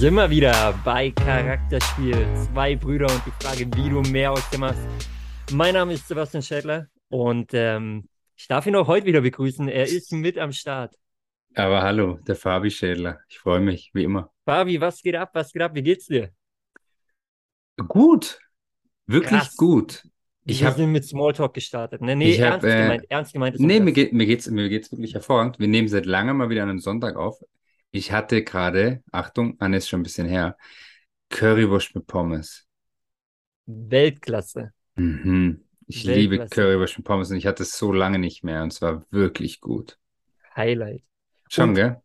Sind 0.00 0.14
wir 0.14 0.30
wieder 0.30 0.72
bei 0.82 1.10
Charakterspiel. 1.10 2.26
Zwei 2.34 2.74
Brüder 2.74 3.04
und 3.04 3.22
die 3.26 3.44
Frage, 3.44 3.66
wie 3.76 3.90
du 3.90 4.00
mehr 4.10 4.32
aus 4.32 4.48
dem 4.48 4.60
machst. 4.60 4.80
Mein 5.52 5.74
Name 5.74 5.92
ist 5.92 6.08
Sebastian 6.08 6.42
Schädler 6.42 6.86
und 7.10 7.50
ähm, 7.52 8.08
ich 8.34 8.48
darf 8.48 8.66
ihn 8.66 8.76
auch 8.76 8.86
heute 8.86 9.04
wieder 9.04 9.20
begrüßen. 9.20 9.68
Er 9.68 9.84
ist 9.84 10.10
mit 10.14 10.38
am 10.38 10.52
Start. 10.52 10.94
Aber 11.54 11.82
hallo, 11.82 12.18
der 12.26 12.34
Fabi 12.34 12.70
Schädler. 12.70 13.20
Ich 13.28 13.40
freue 13.40 13.60
mich, 13.60 13.90
wie 13.92 14.04
immer. 14.04 14.32
Fabi, 14.46 14.80
was 14.80 15.02
geht 15.02 15.16
ab? 15.16 15.32
Was 15.34 15.52
geht 15.52 15.60
ab? 15.60 15.74
Wie 15.74 15.82
geht's 15.82 16.06
dir? 16.06 16.30
Gut, 17.86 18.40
wirklich 19.06 19.38
Krass. 19.38 19.56
gut. 19.58 20.02
Ich 20.46 20.64
habe, 20.64 20.86
mit 20.86 21.04
Smalltalk 21.04 21.52
gestartet. 21.52 22.00
Ne? 22.00 22.16
Nee, 22.16 22.30
ich 22.30 22.40
hab, 22.40 22.52
ernst 22.52 22.66
äh, 22.66 22.82
gemeint. 22.82 23.04
Ernst 23.10 23.32
gemeint 23.34 23.54
ist 23.56 23.60
nee, 23.60 23.80
mir 23.80 23.92
geht, 23.92 24.14
mir 24.14 24.24
geht's, 24.24 24.48
mir 24.48 24.70
geht's 24.70 24.90
wirklich 24.90 25.12
hervorragend. 25.12 25.58
Wir 25.58 25.68
nehmen 25.68 25.88
seit 25.88 26.06
langem 26.06 26.38
mal 26.38 26.48
wieder 26.48 26.62
einen 26.62 26.78
Sonntag 26.78 27.16
auf. 27.16 27.38
Ich 27.90 28.12
hatte 28.12 28.44
gerade, 28.44 29.02
Achtung, 29.10 29.56
Anne 29.58 29.78
ist 29.78 29.88
schon 29.88 30.00
ein 30.00 30.04
bisschen 30.04 30.26
her, 30.28 30.56
Currywurst 31.30 31.94
mit 31.94 32.06
Pommes. 32.06 32.66
Weltklasse. 33.66 34.72
Mhm. 34.96 35.64
Ich 35.86 36.04
liebe 36.04 36.38
Weltklasse. 36.38 36.54
Currywurst 36.54 36.98
mit 36.98 37.06
Pommes 37.06 37.30
und 37.30 37.36
ich 37.36 37.46
hatte 37.46 37.62
es 37.64 37.76
so 37.76 37.92
lange 37.92 38.18
nicht 38.18 38.44
mehr 38.44 38.62
und 38.62 38.72
es 38.72 38.80
war 38.80 39.04
wirklich 39.10 39.60
gut. 39.60 39.98
Highlight. 40.56 41.02
Schon, 41.48 41.70
Und- 41.70 41.74
gell? 41.76 42.00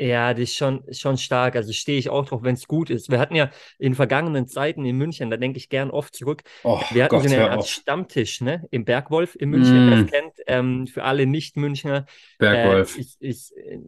Ja, 0.00 0.32
das 0.32 0.42
ist 0.44 0.54
schon, 0.56 0.84
schon 0.92 1.16
stark. 1.18 1.56
Also 1.56 1.72
stehe 1.72 1.98
ich 1.98 2.08
auch 2.08 2.24
drauf, 2.24 2.42
wenn 2.44 2.54
es 2.54 2.68
gut 2.68 2.88
ist. 2.88 3.10
Wir 3.10 3.18
hatten 3.18 3.34
ja 3.34 3.50
in 3.80 3.94
vergangenen 3.96 4.46
Zeiten 4.46 4.84
in 4.84 4.96
München, 4.96 5.28
da 5.28 5.36
denke 5.36 5.58
ich 5.58 5.68
gern 5.68 5.90
oft 5.90 6.14
zurück, 6.14 6.42
Oh 6.62 6.80
Wir 6.92 7.04
hatten 7.04 7.16
Gott, 7.16 7.28
so 7.28 7.34
eine 7.34 7.50
Art 7.50 7.58
auf. 7.60 7.68
Stammtisch, 7.68 8.40
ne? 8.40 8.64
Im 8.70 8.84
Bergwolf 8.84 9.34
in 9.40 9.50
München, 9.50 9.90
wer 9.90 9.96
Mm. 9.96 10.04
es 10.04 10.10
kennt. 10.12 10.32
Ähm, 10.46 10.86
für 10.86 11.02
alle 11.02 11.26
Nicht-Münchner. 11.26 12.06
Bergwolf. 12.38 12.96
Äh, 12.96 13.00
ist, 13.28 13.52
äh, 13.56 13.78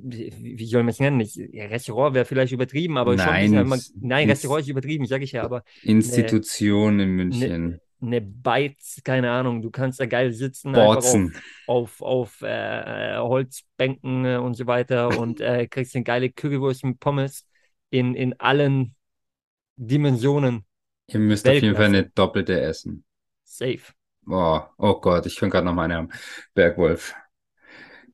wie, 0.00 0.58
wie 0.58 0.66
soll 0.66 0.84
man 0.84 0.90
es 0.90 1.00
nennen? 1.00 1.20
Ist, 1.20 1.36
ja, 1.36 1.66
Restaurant 1.66 2.14
wäre 2.14 2.24
vielleicht 2.24 2.52
übertrieben, 2.52 2.96
aber 2.96 3.18
schon 3.18 3.28
ein 3.28 3.50
Nein, 3.50 3.68
man, 3.68 3.78
es- 3.78 3.92
nein, 4.00 4.28
es- 4.28 4.38
Restaurant 4.38 4.62
ist 4.62 4.68
übertrieben, 4.68 5.04
sage 5.06 5.24
ich 5.24 5.32
ja, 5.32 5.42
aber 5.42 5.64
Institution 5.82 6.98
in 7.00 7.10
München. 7.10 7.80
Eine 8.00 8.20
Beiz, 8.20 9.00
keine 9.04 9.30
Ahnung, 9.30 9.62
du 9.62 9.70
kannst 9.70 10.00
da 10.00 10.06
geil 10.06 10.32
sitzen, 10.32 10.72
Borzen. 10.72 11.34
auf, 11.66 12.00
auf, 12.00 12.02
auf 12.02 12.42
äh, 12.42 13.16
Holzbänken 13.16 14.24
äh, 14.24 14.36
und 14.36 14.54
so 14.54 14.66
weiter 14.66 15.08
und 15.18 15.40
äh, 15.40 15.66
kriegst 15.66 15.94
eine 15.94 16.04
geile 16.04 16.30
Currywurst 16.30 16.84
mit 16.84 17.00
Pommes 17.00 17.46
in, 17.90 18.14
in 18.14 18.38
allen 18.40 18.94
Dimensionen. 19.76 20.64
Ihr 21.08 21.20
müsst 21.20 21.46
auf 21.48 21.54
jeden 21.54 21.74
Fall 21.74 21.92
Weltklasse. 21.92 21.96
eine 21.96 22.10
doppelte 22.10 22.60
essen. 22.60 23.04
Safe. 23.44 23.80
Oh, 24.26 24.60
oh 24.76 25.00
Gott, 25.00 25.26
ich 25.26 25.36
könnte 25.36 25.54
gerade 25.54 25.66
noch 25.66 25.74
meine 25.74 25.94
haben. 25.94 26.10
Bergwolf. 26.54 27.14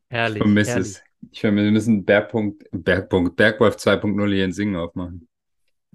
Ich 0.08 0.16
Herrlich. 0.16 0.42
vermisse 0.42 0.70
herrlich. 0.72 0.88
es. 0.88 1.02
Ich 1.32 1.40
vermisse, 1.40 1.64
wir 1.64 1.72
müssen 1.72 2.04
Bergpunkt, 2.04 2.64
Bergpunkt, 2.70 3.36
Bergwolf 3.36 3.76
2.0 3.76 4.32
hier 4.32 4.44
in 4.44 4.52
Singen 4.52 4.76
aufmachen. 4.76 5.26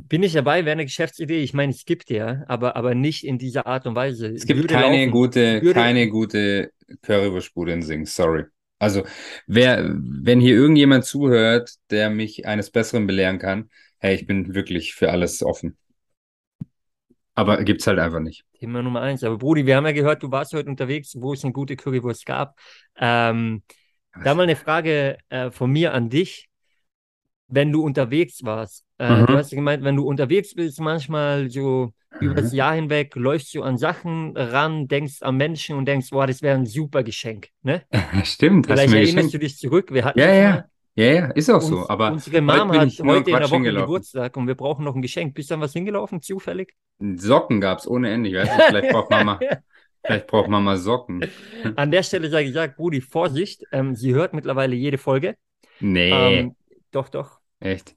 Bin 0.07 0.23
ich 0.23 0.33
dabei, 0.33 0.65
wäre 0.65 0.71
eine 0.73 0.85
Geschäftsidee. 0.85 1.41
Ich 1.43 1.53
meine, 1.53 1.71
es 1.71 1.85
gibt 1.85 2.09
ja, 2.09 2.43
aber, 2.47 2.75
aber 2.75 2.95
nicht 2.95 3.25
in 3.25 3.37
dieser 3.37 3.67
Art 3.67 3.85
und 3.85 3.95
Weise. 3.95 4.27
Es 4.27 4.45
gibt 4.45 4.61
Würde 4.61 4.73
keine 4.73 4.97
laufen. 4.97 5.11
gute, 5.11 5.61
Würde- 5.61 5.73
keine 5.73 6.09
gute 6.09 6.71
Currywurstbude 7.01 7.73
in 7.73 7.81
Singen, 7.81 8.05
sorry. 8.05 8.45
Also, 8.79 9.03
wer, 9.45 9.83
wenn 9.93 10.39
hier 10.39 10.55
irgendjemand 10.55 11.03
zuhört, 11.05 11.73
der 11.91 12.09
mich 12.09 12.47
eines 12.47 12.71
Besseren 12.71 13.07
belehren 13.07 13.37
kann, 13.37 13.69
hey, 13.97 14.15
ich 14.15 14.25
bin 14.25 14.55
wirklich 14.55 14.93
für 14.95 15.11
alles 15.11 15.43
offen. 15.43 15.77
Aber 17.35 17.63
gibt's 17.63 17.87
halt 17.87 17.99
einfach 17.99 18.19
nicht. 18.19 18.45
Thema 18.59 18.81
Nummer 18.81 19.01
eins. 19.01 19.23
Aber 19.23 19.37
Brudi, 19.37 19.65
wir 19.65 19.75
haben 19.75 19.85
ja 19.85 19.91
gehört, 19.91 20.23
du 20.23 20.31
warst 20.31 20.53
heute 20.53 20.69
unterwegs, 20.69 21.15
wo 21.19 21.33
es 21.33 21.43
eine 21.43 21.53
gute 21.53 21.75
Currywurst 21.75 22.25
gab. 22.25 22.57
Ähm, 22.97 23.63
da 24.23 24.33
mal 24.33 24.43
eine 24.43 24.55
Frage 24.55 25.17
äh, 25.29 25.51
von 25.51 25.71
mir 25.71 25.93
an 25.93 26.09
dich. 26.09 26.49
Wenn 27.47 27.71
du 27.71 27.83
unterwegs 27.83 28.43
warst, 28.43 28.85
äh, 28.99 29.23
Mhm. 29.23 29.25
du 29.25 29.37
hast 29.37 29.51
ja 29.51 29.55
gemeint, 29.55 29.83
wenn 29.83 29.95
du 29.95 30.05
unterwegs 30.05 30.53
bist, 30.55 30.79
manchmal 30.79 31.49
so 31.49 31.91
über 32.19 32.35
das 32.35 32.51
Mhm. 32.51 32.57
Jahr 32.57 32.75
hinweg, 32.75 33.15
läufst 33.15 33.53
du 33.55 33.63
an 33.63 33.77
Sachen 33.77 34.35
ran, 34.35 34.87
denkst 34.87 35.21
an 35.21 35.37
Menschen 35.37 35.77
und 35.77 35.85
denkst, 35.85 36.09
boah, 36.11 36.27
das 36.27 36.41
wäre 36.41 36.55
ein 36.57 36.65
super 36.65 37.03
Geschenk. 37.03 37.47
Ne? 37.63 37.83
Stimmt, 38.23 38.67
hast 38.67 38.85
du 38.87 38.91
Vielleicht 38.91 38.93
erinnerst 38.93 39.15
geschenkt. 39.15 39.33
du 39.33 39.39
dich 39.39 39.57
zurück. 39.57 39.93
Wir 39.93 40.05
hatten 40.05 40.19
Ja, 40.19 40.33
ja. 40.33 40.65
Ja, 40.95 41.05
ja, 41.05 41.25
ist 41.27 41.49
auch 41.49 41.61
so. 41.61 41.77
Uns, 41.77 41.89
Aber 41.89 42.11
unsere 42.11 42.41
bin 42.41 42.49
hat 42.51 42.67
heute 42.69 43.31
in 43.31 43.37
der 43.37 43.49
Woche. 43.51 43.61
Geburtstag 43.73 44.35
und 44.35 44.47
wir 44.47 44.55
brauchen 44.55 44.83
noch 44.83 44.95
ein 44.95 45.01
Geschenk. 45.01 45.33
Bist 45.33 45.49
du 45.49 45.53
an 45.53 45.61
was 45.61 45.71
hingelaufen, 45.71 46.21
zufällig? 46.21 46.73
Socken 47.15 47.61
gab's 47.61 47.87
ohne 47.87 48.09
Ende. 48.11 48.29
Ich 48.29 48.35
weiß 48.35 48.49
nicht, 48.53 48.65
vielleicht 48.67 48.91
braucht 48.91 49.09
Mama, 49.09 49.39
vielleicht 50.05 50.27
braucht 50.27 50.49
Mama 50.49 50.75
Socken. 50.75 51.23
An 51.77 51.91
der 51.91 52.03
Stelle 52.03 52.29
sage 52.29 52.47
ich, 52.47 52.53
sag, 52.53 52.75
Brudi, 52.75 52.99
Vorsicht, 52.99 53.63
ähm, 53.71 53.95
sie 53.95 54.13
hört 54.13 54.33
mittlerweile 54.33 54.75
jede 54.75 54.97
Folge. 54.97 55.37
Nee, 55.79 56.39
Ähm, 56.41 56.55
doch, 56.91 57.07
doch. 57.07 57.39
echt. 57.61 57.95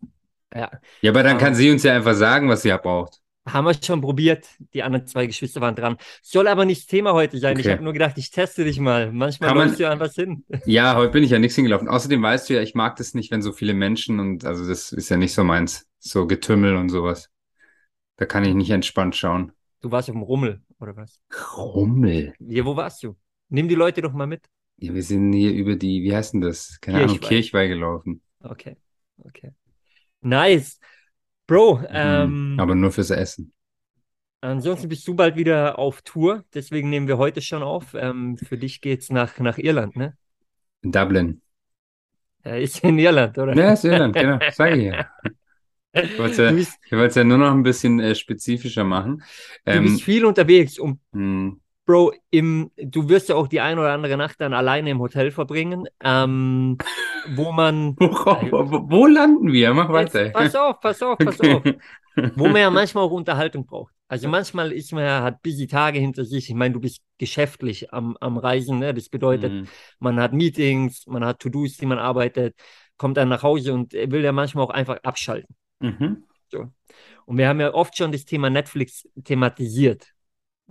Ja. 0.54 0.70
Ja, 1.00 1.10
aber 1.10 1.22
dann 1.22 1.32
Ähm, 1.32 1.38
kann 1.38 1.54
sie 1.54 1.70
uns 1.70 1.82
ja 1.82 1.94
einfach 1.94 2.14
sagen, 2.14 2.48
was 2.48 2.62
sie 2.62 2.68
ja 2.68 2.76
braucht. 2.76 3.20
Haben 3.48 3.64
wir 3.66 3.74
schon 3.82 4.00
probiert. 4.00 4.48
Die 4.72 4.84
anderen 4.84 5.06
zwei 5.06 5.26
Geschwister 5.26 5.60
waren 5.60 5.74
dran. 5.74 5.96
Soll 6.22 6.46
aber 6.46 6.64
nicht 6.64 6.88
Thema 6.88 7.12
heute 7.12 7.38
sein. 7.38 7.58
Ich 7.58 7.66
Okay. 7.66 7.72
habe 7.72 7.82
nur 7.82 7.92
gedacht, 7.92 8.16
ich 8.16 8.30
teste 8.30 8.64
dich 8.64 8.78
mal. 8.78 9.10
Manchmal 9.10 9.52
man- 9.54 9.66
läufst 9.66 9.80
du 9.80 9.88
an 9.90 9.98
was 9.98 10.14
hin. 10.14 10.44
Ja, 10.64 10.94
heute 10.96 11.10
bin 11.10 11.24
ich 11.24 11.30
ja 11.30 11.40
nichts 11.40 11.56
hingelaufen. 11.56 11.88
Außerdem 11.88 12.22
weißt 12.22 12.48
du 12.48 12.54
ja, 12.54 12.62
ich 12.62 12.74
mag 12.76 12.94
das 12.96 13.14
nicht, 13.14 13.32
wenn 13.32 13.42
so 13.42 13.52
viele 13.52 13.74
Menschen 13.74 14.20
und 14.20 14.44
also 14.44 14.68
das 14.68 14.92
ist 14.92 15.08
ja 15.08 15.16
nicht 15.16 15.34
so 15.34 15.42
meins. 15.42 15.86
So 15.98 16.26
Getümmel 16.26 16.76
und 16.76 16.88
sowas. 16.88 17.30
Da 18.16 18.26
kann 18.26 18.44
ich 18.44 18.54
nicht 18.54 18.70
entspannt 18.70 19.16
schauen. 19.16 19.52
Du 19.80 19.90
warst 19.90 20.08
auf 20.08 20.14
dem 20.14 20.22
Rummel, 20.22 20.62
oder 20.78 20.96
was? 20.96 21.20
Rummel. 21.56 22.34
Ja, 22.38 22.64
wo 22.64 22.76
warst 22.76 23.02
du? 23.02 23.16
Nimm 23.48 23.68
die 23.68 23.74
Leute 23.74 24.02
doch 24.02 24.12
mal 24.12 24.26
mit. 24.28 24.46
Ja, 24.76 24.94
wir 24.94 25.02
sind 25.02 25.32
hier 25.32 25.52
über 25.52 25.74
die, 25.76 26.02
wie 26.02 26.14
heißt 26.14 26.34
denn 26.34 26.40
das? 26.42 26.78
Keine 26.80 26.98
Ahnung, 26.98 27.18
Kirchweih. 27.18 27.28
Kirchweih 27.28 27.68
gelaufen. 27.68 28.22
Okay, 28.44 28.76
okay. 29.24 29.52
Nice. 30.22 30.78
Bro, 31.46 31.82
ähm, 31.88 32.54
Mhm. 32.54 32.60
Aber 32.60 32.74
nur 32.74 32.92
fürs 32.92 33.10
Essen. 33.10 33.52
ansonsten 34.40 34.88
bist 34.88 35.06
du 35.08 35.14
bald 35.14 35.36
wieder 35.36 35.78
auf 35.78 36.02
Tour. 36.02 36.44
Deswegen 36.54 36.90
nehmen 36.90 37.08
wir 37.08 37.18
heute 37.18 37.40
schon 37.42 37.62
auf. 37.62 37.94
Ähm, 37.94 38.36
für 38.38 38.58
dich 38.58 38.80
geht's 38.80 39.10
nach, 39.10 39.38
nach 39.38 39.58
Irland, 39.58 39.96
ne? 39.96 40.16
In 40.84 40.92
Dublin. 40.92 41.40
Äh, 42.44 42.62
ist 42.64 42.82
in 42.84 42.98
Irland, 42.98 43.38
oder? 43.38 43.54
Ja, 43.56 43.72
ist 43.72 43.84
Irland, 43.84 44.16
genau. 44.16 44.38
Sag 44.50 44.76
ich 44.76 44.84
ja. 44.84 45.06
Ich 45.94 46.18
wollte 46.18 46.48
Du 46.88 46.96
es 47.04 47.14
ja 47.14 47.24
nur 47.24 47.38
noch 47.38 47.50
ein 47.52 47.62
bisschen 47.62 48.00
äh, 48.00 48.14
spezifischer 48.14 48.84
machen. 48.84 49.22
du 49.70 49.72
Ähm, 49.72 49.82
bist 49.82 50.02
viel 50.02 50.24
unterwegs 50.24 50.78
und 50.78 51.00
mh, 51.12 51.56
Bro, 51.84 52.12
im, 52.30 52.70
du 52.76 53.08
wirst 53.08 53.28
ja 53.28 53.34
auch 53.34 53.48
die 53.48 53.60
ein 53.60 53.78
oder 53.78 53.92
andere 53.92 54.16
Nacht 54.16 54.40
dann 54.40 54.54
alleine 54.54 54.90
im 54.90 55.00
Hotel 55.00 55.30
verbringen, 55.32 55.86
ähm, 56.02 56.78
wo 57.34 57.50
man, 57.52 57.96
wo, 57.98 58.06
wo, 58.70 58.90
wo 58.90 59.06
landen 59.06 59.52
wir? 59.52 59.74
Mach 59.74 59.88
jetzt, 59.96 60.14
weiter. 60.14 60.30
pass 60.30 60.54
auf, 60.54 60.80
pass 60.80 61.02
auf, 61.02 61.18
pass 61.18 61.40
auf, 61.40 61.62
wo 62.34 62.46
man 62.48 62.60
ja 62.60 62.70
manchmal 62.70 63.04
auch 63.04 63.10
Unterhaltung 63.10 63.66
braucht. 63.66 63.92
Also 64.08 64.28
manchmal 64.28 64.72
ist 64.72 64.92
man 64.92 65.04
ja, 65.04 65.22
hat 65.22 65.42
busy 65.42 65.66
Tage 65.66 65.98
hinter 65.98 66.24
sich. 66.24 66.48
Ich 66.48 66.54
meine, 66.54 66.74
du 66.74 66.80
bist 66.80 67.00
geschäftlich 67.18 67.92
am, 67.92 68.16
am 68.20 68.36
Reisen, 68.36 68.78
ne? 68.78 68.92
Das 68.94 69.08
bedeutet, 69.08 69.50
Mhm. 69.52 69.66
man 69.98 70.20
hat 70.20 70.32
Meetings, 70.34 71.06
man 71.06 71.24
hat 71.24 71.40
To-Dos, 71.40 71.78
die 71.78 71.86
man 71.86 71.98
arbeitet, 71.98 72.54
kommt 72.98 73.16
dann 73.16 73.28
nach 73.30 73.42
Hause 73.42 73.72
und 73.72 73.92
will 73.94 74.22
ja 74.22 74.32
manchmal 74.32 74.64
auch 74.64 74.70
einfach 74.70 74.98
abschalten. 75.02 75.56
Mhm. 75.80 76.24
Und 77.26 77.38
wir 77.38 77.48
haben 77.48 77.60
ja 77.60 77.72
oft 77.74 77.96
schon 77.96 78.12
das 78.12 78.24
Thema 78.24 78.50
Netflix 78.50 79.08
thematisiert. 79.24 80.08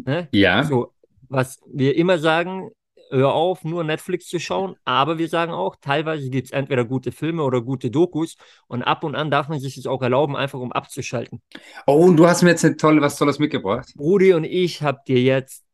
Ne? 0.06 0.28
Ja, 0.32 0.64
So, 0.64 0.94
was 1.32 1.60
wir 1.68 1.96
immer 1.96 2.20
sagen, 2.20 2.70
hör 3.10 3.34
auf, 3.34 3.64
nur 3.64 3.84
Netflix 3.84 4.28
zu 4.28 4.40
schauen, 4.40 4.76
aber 4.86 5.18
wir 5.18 5.28
sagen 5.30 5.52
auch, 5.54 5.76
teilweise 5.82 6.30
gibt 6.30 6.48
es 6.48 6.52
entweder 6.52 6.86
gute 6.86 7.12
Filme 7.12 7.44
oder 7.44 7.62
gute 7.62 7.92
Dokus 7.92 8.38
und 8.68 8.84
ab 8.84 9.04
und 9.04 9.16
an 9.16 9.32
darf 9.32 9.50
man 9.50 9.60
sich 9.60 9.78
es 9.78 9.86
auch 9.88 10.02
erlauben, 10.02 10.36
einfach 10.36 10.60
um 10.60 10.72
abzuschalten. 10.72 11.42
Oh, 11.88 12.06
und 12.08 12.18
du 12.18 12.28
hast 12.28 12.42
mir 12.44 12.50
jetzt 12.52 12.66
eine 12.66 12.78
tolle, 12.78 13.02
was 13.02 13.18
Tolles 13.18 13.40
mitgebracht. 13.40 13.90
Rudi 13.98 14.34
und 14.34 14.44
ich 14.44 14.82
habt 14.84 15.08
dir 15.08 15.22
jetzt, 15.22 15.66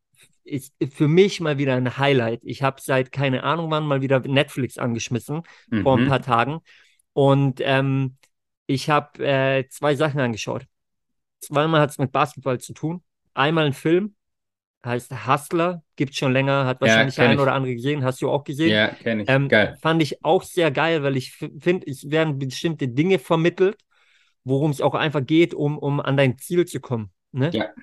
ist 0.43 0.73
für 0.93 1.07
mich 1.07 1.39
mal 1.39 1.57
wieder 1.57 1.75
ein 1.75 1.97
Highlight. 1.97 2.41
Ich 2.43 2.63
habe 2.63 2.81
seit 2.81 3.11
keine 3.11 3.43
Ahnung 3.43 3.69
wann 3.71 3.85
mal 3.85 4.01
wieder 4.01 4.19
Netflix 4.21 4.77
angeschmissen, 4.77 5.43
vor 5.81 5.97
ein 5.97 6.03
Mhm. 6.05 6.09
paar 6.09 6.21
Tagen. 6.21 6.59
Und 7.13 7.59
ähm, 7.61 8.17
ich 8.67 8.89
habe 8.89 9.25
äh, 9.25 9.67
zwei 9.69 9.95
Sachen 9.95 10.19
angeschaut. 10.19 10.65
Zweimal 11.41 11.81
hat 11.81 11.91
es 11.91 11.99
mit 11.99 12.13
Basketball 12.13 12.59
zu 12.59 12.73
tun. 12.73 13.03
Einmal 13.35 13.67
ein 13.67 13.73
Film, 13.73 14.16
heißt 14.87 15.27
Hustler, 15.27 15.83
gibt 15.95 16.15
schon 16.15 16.33
länger, 16.33 16.65
hat 16.65 16.77
Ja, 16.81 16.81
wahrscheinlich 16.81 17.15
kenn 17.15 17.31
ein 17.31 17.37
ich. 17.37 17.41
oder 17.43 17.53
andere 17.53 17.75
gesehen. 17.75 18.03
Hast 18.03 18.21
du 18.21 18.29
auch 18.29 18.43
gesehen? 18.43 18.71
Ja, 18.71 18.87
kenne 18.87 19.23
ich. 19.23 19.29
Ähm, 19.29 19.49
Geil. 19.49 19.77
Fand 19.81 20.01
ich 20.01 20.23
auch 20.23 20.43
sehr 20.43 20.71
geil, 20.71 21.03
weil 21.03 21.17
ich 21.17 21.33
finde, 21.33 21.85
es 21.87 22.09
werden 22.09 22.39
bestimmte 22.39 22.87
Dinge 22.87 23.19
vermittelt, 23.19 23.77
worum 24.43 24.71
es 24.71 24.81
auch 24.81 24.95
einfach 24.95 25.25
geht, 25.25 25.53
um, 25.53 25.77
um 25.77 25.99
an 25.99 26.17
dein 26.17 26.37
Ziel 26.37 26.65
zu 26.65 26.79
kommen. 26.79 27.11
Ne? 27.31 27.51
Ja. 27.51 27.73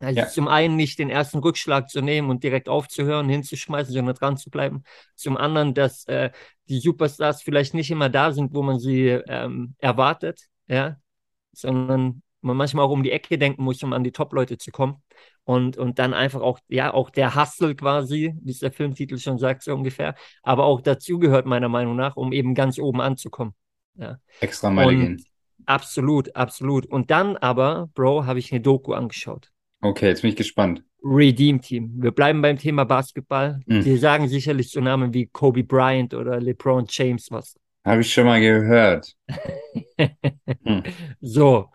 Also 0.00 0.20
Ja. 0.20 0.28
zum 0.28 0.48
einen 0.48 0.76
nicht 0.76 0.98
den 0.98 1.08
ersten 1.10 1.38
Rückschlag 1.38 1.88
zu 1.88 2.02
nehmen 2.02 2.28
und 2.30 2.44
direkt 2.44 2.68
aufzuhören, 2.68 3.28
hinzuschmeißen, 3.28 3.92
sondern 3.94 4.14
dran 4.14 4.36
zu 4.36 4.50
bleiben. 4.50 4.82
Zum 5.14 5.36
anderen, 5.36 5.72
dass 5.74 6.06
äh, 6.08 6.30
die 6.68 6.78
Superstars 6.78 7.42
vielleicht 7.42 7.74
nicht 7.74 7.90
immer 7.90 8.08
da 8.10 8.32
sind, 8.32 8.54
wo 8.54 8.62
man 8.62 8.78
sie 8.78 9.08
ähm, 9.08 9.74
erwartet, 9.78 10.42
ja, 10.66 10.96
sondern 11.52 12.22
man 12.42 12.56
manchmal 12.56 12.84
auch 12.86 12.90
um 12.90 13.02
die 13.02 13.12
Ecke 13.12 13.38
denken 13.38 13.62
muss, 13.64 13.82
um 13.82 13.92
an 13.92 14.04
die 14.04 14.12
Top-Leute 14.12 14.58
zu 14.58 14.70
kommen. 14.72 15.02
Und, 15.44 15.76
und 15.76 15.98
dann 15.98 16.14
einfach 16.14 16.40
auch, 16.40 16.58
ja, 16.68 16.94
auch 16.94 17.10
der 17.10 17.34
Hustle 17.34 17.74
quasi, 17.74 18.34
wie 18.42 18.50
es 18.50 18.60
der 18.60 18.72
Filmtitel 18.72 19.18
schon 19.18 19.38
sagt, 19.38 19.62
so 19.62 19.74
ungefähr, 19.74 20.14
aber 20.42 20.64
auch 20.64 20.80
dazu 20.80 21.18
gehört 21.18 21.44
meiner 21.44 21.68
Meinung 21.68 21.96
nach, 21.96 22.16
um 22.16 22.32
eben 22.32 22.54
ganz 22.54 22.78
oben 22.78 23.02
anzukommen. 23.02 23.54
Ja. 23.96 24.18
Extra 24.40 24.70
Meile 24.70 24.88
Und 24.88 25.00
gehen. 25.00 25.24
Absolut, 25.66 26.34
absolut. 26.34 26.86
Und 26.86 27.10
dann 27.10 27.36
aber, 27.36 27.88
Bro, 27.94 28.26
habe 28.26 28.38
ich 28.38 28.52
eine 28.52 28.60
Doku 28.60 28.92
angeschaut. 28.92 29.50
Okay, 29.80 30.08
jetzt 30.08 30.22
bin 30.22 30.30
ich 30.30 30.36
gespannt. 30.36 30.82
Redeem 31.02 31.60
Team. 31.60 31.92
Wir 31.96 32.10
bleiben 32.10 32.40
beim 32.40 32.56
Thema 32.56 32.84
Basketball. 32.84 33.60
Hm. 33.66 33.84
Die 33.84 33.96
sagen 33.98 34.28
sicherlich 34.28 34.70
so 34.70 34.80
Namen 34.80 35.12
wie 35.12 35.26
Kobe 35.26 35.62
Bryant 35.62 36.14
oder 36.14 36.40
LeBron 36.40 36.86
James 36.88 37.30
was. 37.30 37.56
Habe 37.84 38.00
ich 38.00 38.12
schon 38.12 38.24
mal 38.24 38.40
gehört. 38.40 39.14
Hm. 40.64 40.82
So, 41.20 41.68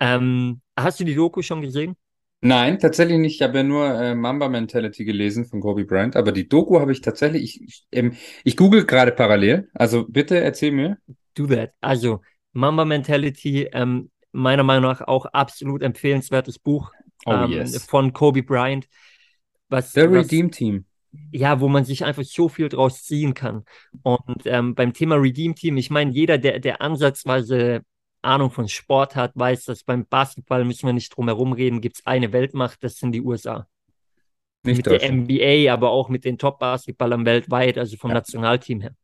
ähm, 0.00 0.60
hast 0.76 0.98
du 1.00 1.04
die 1.04 1.14
Doku 1.14 1.42
schon 1.42 1.60
gesehen? 1.60 1.96
Nein, 2.44 2.78
tatsächlich 2.80 3.18
nicht. 3.18 3.36
Ich 3.36 3.42
habe 3.42 3.58
ja 3.58 3.62
nur 3.62 3.86
äh, 3.88 4.14
Mamba 4.16 4.48
Mentality 4.48 5.04
gelesen 5.04 5.44
von 5.46 5.60
Kobe 5.60 5.84
Bryant, 5.84 6.16
aber 6.16 6.32
die 6.32 6.48
Doku 6.48 6.80
habe 6.80 6.90
ich 6.92 7.00
tatsächlich. 7.00 7.42
Ich, 7.44 7.62
ich, 7.62 7.86
ähm, 7.92 8.16
ich 8.42 8.56
google 8.56 8.84
gerade 8.84 9.12
parallel. 9.12 9.70
Also 9.74 10.06
bitte 10.08 10.40
erzähl 10.40 10.72
mir. 10.72 10.98
Do 11.34 11.46
that. 11.46 11.72
Also, 11.80 12.20
Mamba 12.52 12.84
Mentality, 12.84 13.68
ähm, 13.72 14.10
meiner 14.32 14.62
Meinung 14.64 14.90
nach 14.90 15.00
auch 15.02 15.26
absolut 15.26 15.82
empfehlenswertes 15.82 16.58
Buch 16.58 16.92
Oh, 17.24 17.30
ähm, 17.32 17.52
yes. 17.52 17.84
von 17.84 18.12
Kobe 18.12 18.42
Bryant. 18.42 18.88
Was, 19.68 19.92
The 19.92 20.10
was, 20.10 20.26
Redeem 20.26 20.50
Team. 20.50 20.86
ja, 21.30 21.60
wo 21.60 21.68
man 21.68 21.84
sich 21.84 22.04
einfach 22.04 22.24
so 22.24 22.48
viel 22.48 22.68
draus 22.68 23.04
ziehen 23.04 23.34
kann. 23.34 23.64
Und 24.02 24.42
ähm, 24.46 24.74
beim 24.74 24.92
Thema 24.92 25.16
Redeem 25.16 25.54
Team, 25.54 25.76
ich 25.76 25.90
meine, 25.90 26.10
jeder, 26.12 26.38
der, 26.38 26.58
der 26.58 26.82
ansatzweise 26.82 27.82
Ahnung 28.22 28.50
von 28.50 28.68
Sport 28.68 29.16
hat, 29.16 29.32
weiß, 29.34 29.64
dass 29.64 29.84
beim 29.84 30.06
Basketball 30.06 30.64
müssen 30.64 30.86
wir 30.86 30.92
nicht 30.92 31.14
drum 31.14 31.28
herum 31.28 31.52
reden, 31.52 31.80
gibt 31.80 31.98
es 31.98 32.06
eine 32.06 32.32
Weltmacht, 32.32 32.82
das 32.82 32.96
sind 32.96 33.12
die 33.12 33.20
USA. 33.20 33.66
Nicht 34.64 34.86
mit 34.86 34.86
der. 34.86 35.12
NBA, 35.12 35.72
aber 35.72 35.90
auch 35.90 36.08
mit 36.08 36.24
den 36.24 36.38
Top-Basketballern 36.38 37.26
weltweit, 37.26 37.78
also 37.78 37.96
vom 37.96 38.10
Ja. 38.10 38.14
Nationalteam 38.14 38.80
her. 38.80 38.94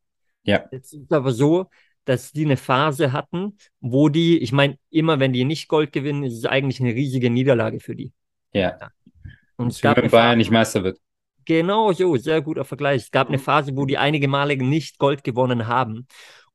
Ja. 0.44 0.64
Jetzt 0.70 0.92
ist 0.92 1.12
aber 1.12 1.32
so, 1.32 1.66
dass 2.04 2.32
die 2.32 2.44
eine 2.44 2.56
Phase 2.56 3.12
hatten, 3.12 3.58
wo 3.80 4.08
die, 4.08 4.38
ich 4.38 4.52
meine, 4.52 4.78
immer 4.90 5.20
wenn 5.20 5.32
die 5.32 5.44
nicht 5.44 5.68
Gold 5.68 5.92
gewinnen, 5.92 6.22
ist 6.22 6.38
es 6.38 6.44
eigentlich 6.46 6.80
eine 6.80 6.94
riesige 6.94 7.28
Niederlage 7.28 7.80
für 7.80 7.96
die. 7.96 8.12
Ja. 8.52 8.78
Und 9.56 9.68
Das 9.68 9.76
es 9.76 9.82
gab 9.82 9.96
wenn 9.96 10.08
Bayern 10.08 10.28
Phase, 10.28 10.36
nicht 10.38 10.50
Meister 10.50 10.84
wird. 10.84 10.98
Genau 11.44 11.92
so, 11.92 12.16
sehr 12.16 12.40
guter 12.40 12.64
Vergleich. 12.64 13.02
Es 13.02 13.10
gab 13.10 13.28
eine 13.28 13.38
Phase, 13.38 13.76
wo 13.76 13.84
die 13.84 13.98
einige 13.98 14.28
Male 14.28 14.56
nicht 14.56 14.98
Gold 14.98 15.24
gewonnen 15.24 15.66
haben 15.66 16.06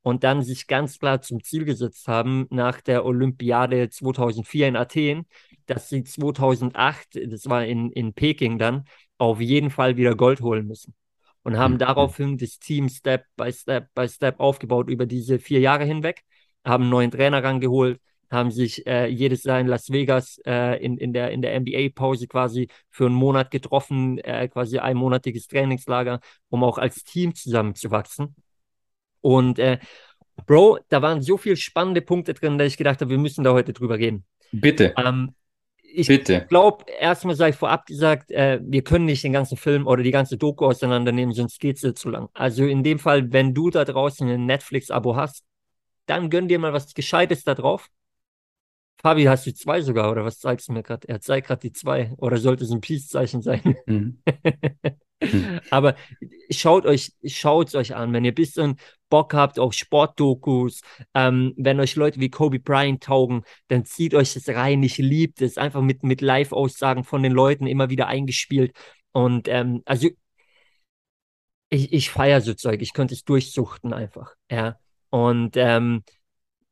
und 0.03 0.23
dann 0.23 0.43
sich 0.43 0.67
ganz 0.67 0.99
klar 0.99 1.21
zum 1.21 1.43
Ziel 1.43 1.65
gesetzt 1.65 2.07
haben, 2.07 2.47
nach 2.51 2.81
der 2.81 3.05
Olympiade 3.05 3.89
2004 3.89 4.67
in 4.67 4.75
Athen, 4.77 5.25
dass 5.65 5.89
sie 5.89 6.03
2008, 6.03 7.17
das 7.31 7.49
war 7.49 7.65
in, 7.65 7.91
in 7.91 8.13
Peking 8.13 8.59
dann, 8.59 8.85
auf 9.17 9.41
jeden 9.41 9.71
Fall 9.71 9.97
wieder 9.97 10.15
Gold 10.15 10.41
holen 10.41 10.67
müssen. 10.67 10.93
Und 11.43 11.57
haben 11.57 11.73
Mhm. 11.75 11.79
daraufhin 11.79 12.37
das 12.37 12.59
Team 12.59 12.89
Step 12.89 13.25
by 13.35 13.51
Step 13.51 13.93
by 13.93 14.07
Step 14.07 14.39
aufgebaut 14.39 14.89
über 14.89 15.05
diese 15.05 15.39
vier 15.39 15.59
Jahre 15.59 15.83
hinweg, 15.85 16.21
haben 16.65 16.83
einen 16.83 16.91
neuen 16.91 17.11
Trainer 17.11 17.43
rangeholt, 17.43 17.99
haben 18.31 18.49
sich 18.51 18.87
äh, 18.87 19.07
jedes 19.07 19.43
Jahr 19.43 19.59
in 19.59 19.67
Las 19.67 19.91
Vegas 19.91 20.39
äh, 20.45 20.83
in, 20.83 20.97
in 20.97 21.13
der, 21.13 21.31
in 21.31 21.41
der 21.41 21.53
NBA-Pause 21.53 22.27
quasi 22.27 22.69
für 22.89 23.05
einen 23.05 23.15
Monat 23.15 23.51
getroffen, 23.51 24.17
äh, 24.19 24.47
quasi 24.47 24.79
ein 24.79 24.97
monatiges 24.97 25.47
Trainingslager, 25.47 26.19
um 26.49 26.63
auch 26.63 26.77
als 26.77 27.03
Team 27.03 27.35
zusammenzuwachsen. 27.35 28.35
Und 29.23 29.57
äh, 29.57 29.79
Bro, 30.45 30.79
da 30.89 31.01
waren 31.01 31.21
so 31.21 31.37
viele 31.37 31.55
spannende 31.57 32.01
Punkte 32.01 32.33
drin, 32.33 32.57
dass 32.57 32.67
ich 32.67 32.77
gedacht 32.77 33.01
habe, 33.01 33.11
wir 33.11 33.17
müssen 33.17 33.43
da 33.43 33.53
heute 33.53 33.73
drüber 33.73 33.97
reden. 33.97 34.25
Bitte, 34.51 34.93
Ähm, 34.97 35.33
ich 35.81 36.07
glaube, 36.49 36.85
erstmal 36.99 37.35
sei 37.35 37.53
vorab 37.53 37.85
gesagt, 37.85 38.31
äh, 38.31 38.59
wir 38.63 38.83
können 38.83 39.05
nicht 39.05 39.23
den 39.23 39.33
ganzen 39.33 39.57
Film 39.57 39.87
oder 39.87 40.03
die 40.03 40.11
ganze 40.11 40.37
Doku 40.37 40.65
auseinandernehmen, 40.65 41.33
sonst 41.33 41.59
geht's 41.59 41.81
dir 41.81 41.93
zu 41.93 42.09
lang. 42.09 42.29
Also 42.33 42.65
in 42.65 42.83
dem 42.83 42.99
Fall, 42.99 43.31
wenn 43.31 43.53
du 43.53 43.69
da 43.69 43.85
draußen 43.85 44.27
ein 44.27 44.45
Netflix-Abo 44.45 45.15
hast, 45.15 45.43
dann 46.07 46.29
gönn 46.29 46.47
dir 46.47 46.59
mal 46.59 46.73
was 46.73 46.93
Gescheites 46.93 47.43
da 47.43 47.55
drauf. 47.55 47.89
Fabi, 49.01 49.25
hast 49.25 49.45
du 49.45 49.53
zwei 49.53 49.81
sogar, 49.81 50.11
oder 50.11 50.23
was 50.25 50.39
zeigst 50.39 50.67
du 50.69 50.73
mir 50.73 50.81
gerade? 50.83 51.07
Er 51.09 51.19
zeigt 51.19 51.47
gerade 51.47 51.61
die 51.61 51.73
zwei. 51.73 52.11
Oder 52.17 52.37
sollte 52.37 52.63
es 52.63 52.71
ein 52.71 52.81
Peace-Zeichen 52.81 53.41
sein? 53.41 53.61
Mhm. 53.85 54.21
Hm. 55.31 55.59
Aber 55.69 55.95
schaut 56.49 56.85
euch, 56.85 57.13
schaut 57.25 57.73
euch 57.75 57.95
an, 57.95 58.13
wenn 58.13 58.25
ihr 58.25 58.31
ein 58.31 58.35
bisschen 58.35 58.77
Bock 59.09 59.33
habt 59.33 59.59
auf 59.59 59.73
Sportdokus, 59.73 60.81
ähm, 61.13 61.53
wenn 61.57 61.79
euch 61.79 61.95
Leute 61.95 62.19
wie 62.19 62.29
Kobe 62.29 62.59
Bryant 62.59 63.03
taugen, 63.03 63.43
dann 63.67 63.85
zieht 63.85 64.15
euch 64.15 64.33
das 64.33 64.49
rein. 64.49 64.81
Ich 64.83 64.97
liebe 64.97 65.33
das, 65.37 65.57
einfach 65.57 65.81
mit, 65.81 66.03
mit 66.03 66.21
Live-Aussagen 66.21 67.03
von 67.03 67.21
den 67.21 67.31
Leuten 67.31 67.67
immer 67.67 67.89
wieder 67.89 68.07
eingespielt. 68.07 68.75
Und 69.11 69.47
ähm, 69.47 69.83
also 69.85 70.09
ich, 71.69 71.93
ich 71.93 72.09
feiere 72.09 72.41
so 72.41 72.53
Zeug, 72.53 72.81
ich 72.81 72.93
könnte 72.93 73.13
es 73.13 73.23
durchsuchten 73.23 73.93
einfach. 73.93 74.33
Ja. 74.49 74.77
Und 75.09 75.57
ähm, 75.57 76.03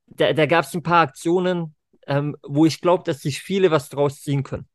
da, 0.07 0.33
da 0.33 0.45
gab 0.45 0.65
es 0.65 0.74
ein 0.74 0.83
paar 0.83 1.01
Aktionen, 1.01 1.75
ähm, 2.07 2.36
wo 2.44 2.65
ich 2.65 2.81
glaube, 2.81 3.03
dass 3.03 3.21
sich 3.21 3.42
viele 3.42 3.71
was 3.71 3.89
draus 3.89 4.21
ziehen 4.21 4.44
können. 4.44 4.68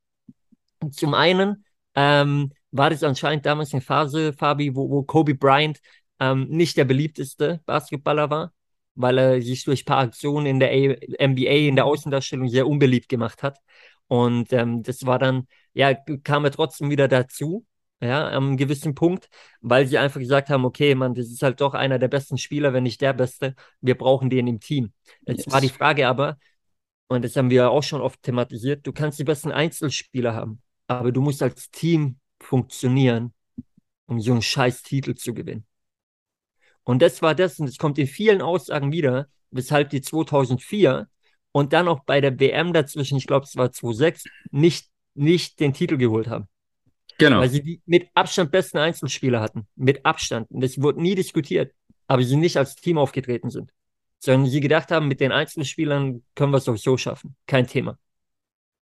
Zum 0.92 1.14
einen 1.14 1.64
ähm, 1.94 2.52
war 2.76 2.90
das 2.90 3.02
anscheinend 3.02 3.46
damals 3.46 3.72
eine 3.72 3.80
Phase, 3.82 4.32
Fabi, 4.32 4.74
wo, 4.74 4.90
wo 4.90 5.02
Kobe 5.02 5.34
Bryant 5.34 5.78
ähm, 6.20 6.46
nicht 6.48 6.76
der 6.76 6.84
beliebteste 6.84 7.60
Basketballer 7.66 8.30
war, 8.30 8.52
weil 8.94 9.18
er 9.18 9.42
sich 9.42 9.64
durch 9.64 9.82
ein 9.82 9.84
paar 9.84 9.98
Aktionen 9.98 10.46
in 10.46 10.60
der 10.60 10.70
A 10.70 10.96
NBA, 11.18 11.68
in 11.68 11.76
der 11.76 11.84
Außendarstellung 11.86 12.48
sehr 12.48 12.66
unbeliebt 12.66 13.08
gemacht 13.08 13.42
hat. 13.42 13.58
Und 14.08 14.52
ähm, 14.52 14.82
das 14.82 15.04
war 15.04 15.18
dann, 15.18 15.46
ja, 15.74 15.94
kam 15.94 16.44
er 16.44 16.50
trotzdem 16.52 16.90
wieder 16.90 17.08
dazu, 17.08 17.66
ja, 18.00 18.28
am 18.30 18.56
gewissen 18.56 18.94
Punkt, 18.94 19.28
weil 19.60 19.86
sie 19.86 19.98
einfach 19.98 20.20
gesagt 20.20 20.50
haben, 20.50 20.64
okay, 20.64 20.94
Mann, 20.94 21.14
das 21.14 21.26
ist 21.28 21.42
halt 21.42 21.60
doch 21.60 21.74
einer 21.74 21.98
der 21.98 22.08
besten 22.08 22.38
Spieler, 22.38 22.72
wenn 22.72 22.82
nicht 22.84 23.00
der 23.00 23.12
Beste. 23.14 23.54
Wir 23.80 23.96
brauchen 23.96 24.30
den 24.30 24.46
im 24.46 24.60
Team. 24.60 24.92
Jetzt 25.26 25.46
Yes. 25.46 25.52
war 25.52 25.60
die 25.60 25.68
Frage 25.70 26.06
aber, 26.06 26.36
und 27.08 27.24
das 27.24 27.36
haben 27.36 27.50
wir 27.50 27.70
auch 27.70 27.82
schon 27.82 28.00
oft 28.00 28.22
thematisiert, 28.22 28.86
du 28.86 28.92
kannst 28.92 29.18
die 29.18 29.24
besten 29.24 29.52
Einzelspieler 29.52 30.34
haben, 30.34 30.62
aber 30.88 31.12
du 31.12 31.20
musst 31.20 31.42
als 31.42 31.70
Team 31.70 32.18
funktionieren, 32.40 33.32
um 34.06 34.20
so 34.20 34.32
einen 34.32 34.42
scheiß 34.42 34.82
Titel 34.82 35.14
zu 35.14 35.34
gewinnen. 35.34 35.66
Und 36.84 37.02
das 37.02 37.20
war 37.22 37.34
das, 37.34 37.58
und 37.58 37.68
es 37.68 37.78
kommt 37.78 37.98
in 37.98 38.06
vielen 38.06 38.40
Aussagen 38.40 38.92
wieder, 38.92 39.28
weshalb 39.50 39.90
die 39.90 40.02
2004 40.02 41.08
und 41.52 41.72
dann 41.72 41.88
auch 41.88 42.04
bei 42.04 42.20
der 42.20 42.38
WM 42.38 42.72
dazwischen, 42.72 43.16
ich 43.16 43.26
glaube, 43.26 43.46
es 43.46 43.56
war 43.56 43.72
2006, 43.72 44.24
nicht, 44.50 44.88
nicht 45.14 45.58
den 45.58 45.72
Titel 45.72 45.96
geholt 45.96 46.28
haben. 46.28 46.48
Genau. 47.18 47.40
Weil 47.40 47.48
sie 47.48 47.62
die 47.62 47.80
mit 47.86 48.08
Abstand 48.14 48.50
besten 48.50 48.78
Einzelspieler 48.78 49.40
hatten. 49.40 49.66
Mit 49.74 50.04
Abstand. 50.04 50.50
Und 50.50 50.62
das 50.62 50.80
wurde 50.80 51.00
nie 51.00 51.14
diskutiert. 51.14 51.72
Aber 52.06 52.22
sie 52.22 52.36
nicht 52.36 52.56
als 52.56 52.76
Team 52.76 52.98
aufgetreten 52.98 53.50
sind. 53.50 53.72
Sondern 54.18 54.50
sie 54.50 54.60
gedacht 54.60 54.90
haben, 54.90 55.08
mit 55.08 55.20
den 55.20 55.32
Einzelspielern 55.32 56.22
können 56.34 56.52
wir 56.52 56.58
es 56.58 56.64
sowieso 56.64 56.96
schaffen. 56.98 57.36
Kein 57.46 57.66
Thema. 57.66 57.98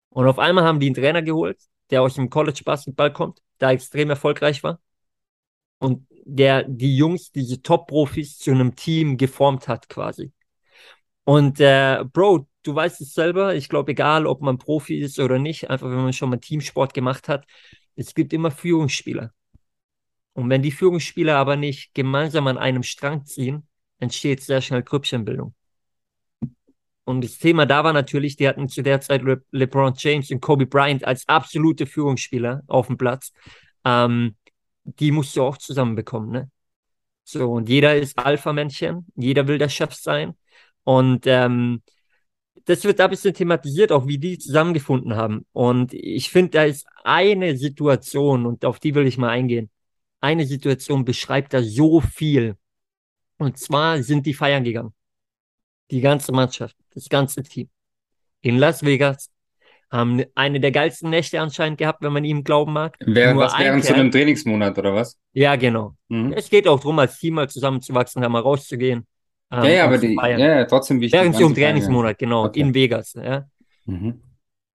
Und 0.10 0.27
auf 0.27 0.39
einmal 0.39 0.63
haben 0.63 0.79
die 0.79 0.88
einen 0.88 0.95
Trainer 0.95 1.22
geholt, 1.22 1.60
der 1.89 2.01
aus 2.01 2.15
dem 2.15 2.29
College 2.29 2.62
Basketball 2.65 3.13
kommt, 3.13 3.39
da 3.57 3.72
extrem 3.72 4.10
erfolgreich 4.10 4.63
war. 4.63 4.79
Und 5.79 6.07
der 6.25 6.63
die 6.63 6.95
Jungs, 6.95 7.31
diese 7.31 7.62
Top-Profis 7.62 8.38
zu 8.38 8.51
einem 8.51 8.75
Team 8.75 9.17
geformt 9.17 9.67
hat, 9.67 9.89
quasi. 9.89 10.31
Und 11.25 11.60
äh, 11.60 12.03
Bro, 12.12 12.48
du 12.63 12.75
weißt 12.75 13.01
es 13.01 13.13
selber, 13.13 13.55
ich 13.55 13.69
glaube, 13.69 13.91
egal, 13.91 14.27
ob 14.27 14.41
man 14.41 14.57
Profi 14.57 15.00
ist 15.00 15.19
oder 15.19 15.39
nicht, 15.39 15.69
einfach 15.69 15.89
wenn 15.89 16.03
man 16.03 16.13
schon 16.13 16.29
mal 16.29 16.38
Teamsport 16.39 16.93
gemacht 16.93 17.29
hat, 17.29 17.45
es 17.95 18.13
gibt 18.13 18.33
immer 18.33 18.51
Führungsspieler. 18.51 19.33
Und 20.33 20.50
wenn 20.50 20.62
die 20.63 20.72
Führungsspieler 20.72 21.36
aber 21.38 21.55
nicht 21.55 21.93
gemeinsam 21.93 22.48
an 22.48 22.57
einem 22.57 22.83
Strang 22.83 23.25
ziehen, 23.25 23.67
entsteht 24.00 24.41
sehr 24.41 24.62
schnell 24.62 24.83
Grüppchenbildung. 24.83 25.53
Und 27.05 27.24
das 27.24 27.38
Thema 27.38 27.65
da 27.65 27.83
war 27.83 27.93
natürlich, 27.93 28.38
die 28.38 28.48
hatten 28.48 28.69
zu 28.69 28.81
der 28.81 29.01
Zeit 29.01 29.24
Le 29.24 29.43
LeBron 29.51 29.93
James 29.98 30.31
und 30.31 30.41
Kobe 30.41 30.65
Bryant 30.65 31.05
als 31.05 31.27
absolute 31.27 31.86
Führungsspieler 31.86 32.63
auf 32.67 32.88
dem 32.88 32.98
Platz. 32.98 33.33
Ähm, 33.83 34.36
die 34.83 35.12
musst 35.12 35.36
du 35.36 35.43
auch 35.43 35.57
zusammenbekommen, 35.57 36.31
ne? 36.31 36.50
So, 37.25 37.51
und 37.51 37.69
jeder 37.69 37.95
ist 37.95 38.17
Alpha-Männchen, 38.17 39.05
jeder 39.15 39.48
will 39.48 39.57
der 39.57 39.69
Chef 39.69 39.93
sein. 39.93 40.36
Und 40.83 41.25
ähm, 41.25 41.81
das 42.65 42.83
wird 42.83 43.00
da 43.00 43.05
ein 43.05 43.10
bisschen 43.12 43.33
thematisiert, 43.33 43.91
auch 43.91 44.07
wie 44.07 44.17
die 44.17 44.38
zusammengefunden 44.38 45.15
haben. 45.15 45.45
Und 45.53 45.93
ich 45.93 46.29
finde, 46.29 46.51
da 46.51 46.63
ist 46.65 46.86
eine 47.03 47.57
Situation, 47.57 48.45
und 48.45 48.65
auf 48.65 48.79
die 48.79 48.95
will 48.95 49.07
ich 49.07 49.17
mal 49.17 49.29
eingehen. 49.29 49.69
Eine 50.22 50.45
Situation 50.45 51.05
beschreibt 51.05 51.53
da 51.53 51.63
so 51.63 52.01
viel. 52.01 52.55
Und 53.38 53.57
zwar 53.57 54.01
sind 54.03 54.25
die 54.25 54.33
feiern 54.33 54.63
gegangen. 54.63 54.93
Die 55.93 56.01
ganze 56.01 56.31
Mannschaft, 56.31 56.75
das 56.95 57.07
ganze 57.07 57.43
Team. 57.43 57.69
In 58.41 58.57
Las 58.57 58.81
Vegas 58.83 59.29
haben 59.91 60.23
eine 60.33 60.59
der 60.59 60.71
geilsten 60.71 61.12
Nächte 61.12 61.39
anscheinend 61.39 61.77
gehabt, 61.77 62.01
wenn 62.01 62.12
man 62.12 62.23
ihm 62.25 62.43
glauben 62.43 62.73
mag. 62.73 62.97
Nur 63.05 63.15
was 63.38 63.57
während 63.59 63.85
zu 63.85 63.93
einem 63.93 64.09
Trainingsmonat 64.09 64.75
oder 64.79 64.95
was? 64.95 65.19
Ja, 65.33 65.55
genau. 65.55 65.93
Mhm. 66.07 66.33
Es 66.33 66.50
geht 66.50 66.67
auch 66.67 66.79
darum, 66.79 66.97
als 66.97 67.19
Team 67.19 67.35
mal 67.35 67.47
zusammenzuwachsen, 67.47 68.23
da 68.23 68.27
mal 68.27 68.41
rauszugehen. 68.41 69.05
ähm, 69.51 69.63
Ja, 69.65 69.69
ja, 69.69 69.85
aber 69.85 70.00
zu 70.00 70.07
die, 70.07 70.15
ja, 70.15 70.38
ja, 70.38 70.65
trotzdem 70.65 71.00
wichtig. 71.00 71.13
Während 71.19 71.35
einem 71.35 71.50
Tage. 71.50 71.62
Trainingsmonat, 71.62 72.17
genau, 72.17 72.45
Okay. 72.45 72.59
in 72.62 72.73
Vegas. 72.73 73.13
Ja. 73.13 73.45
Mhm. 73.85 74.19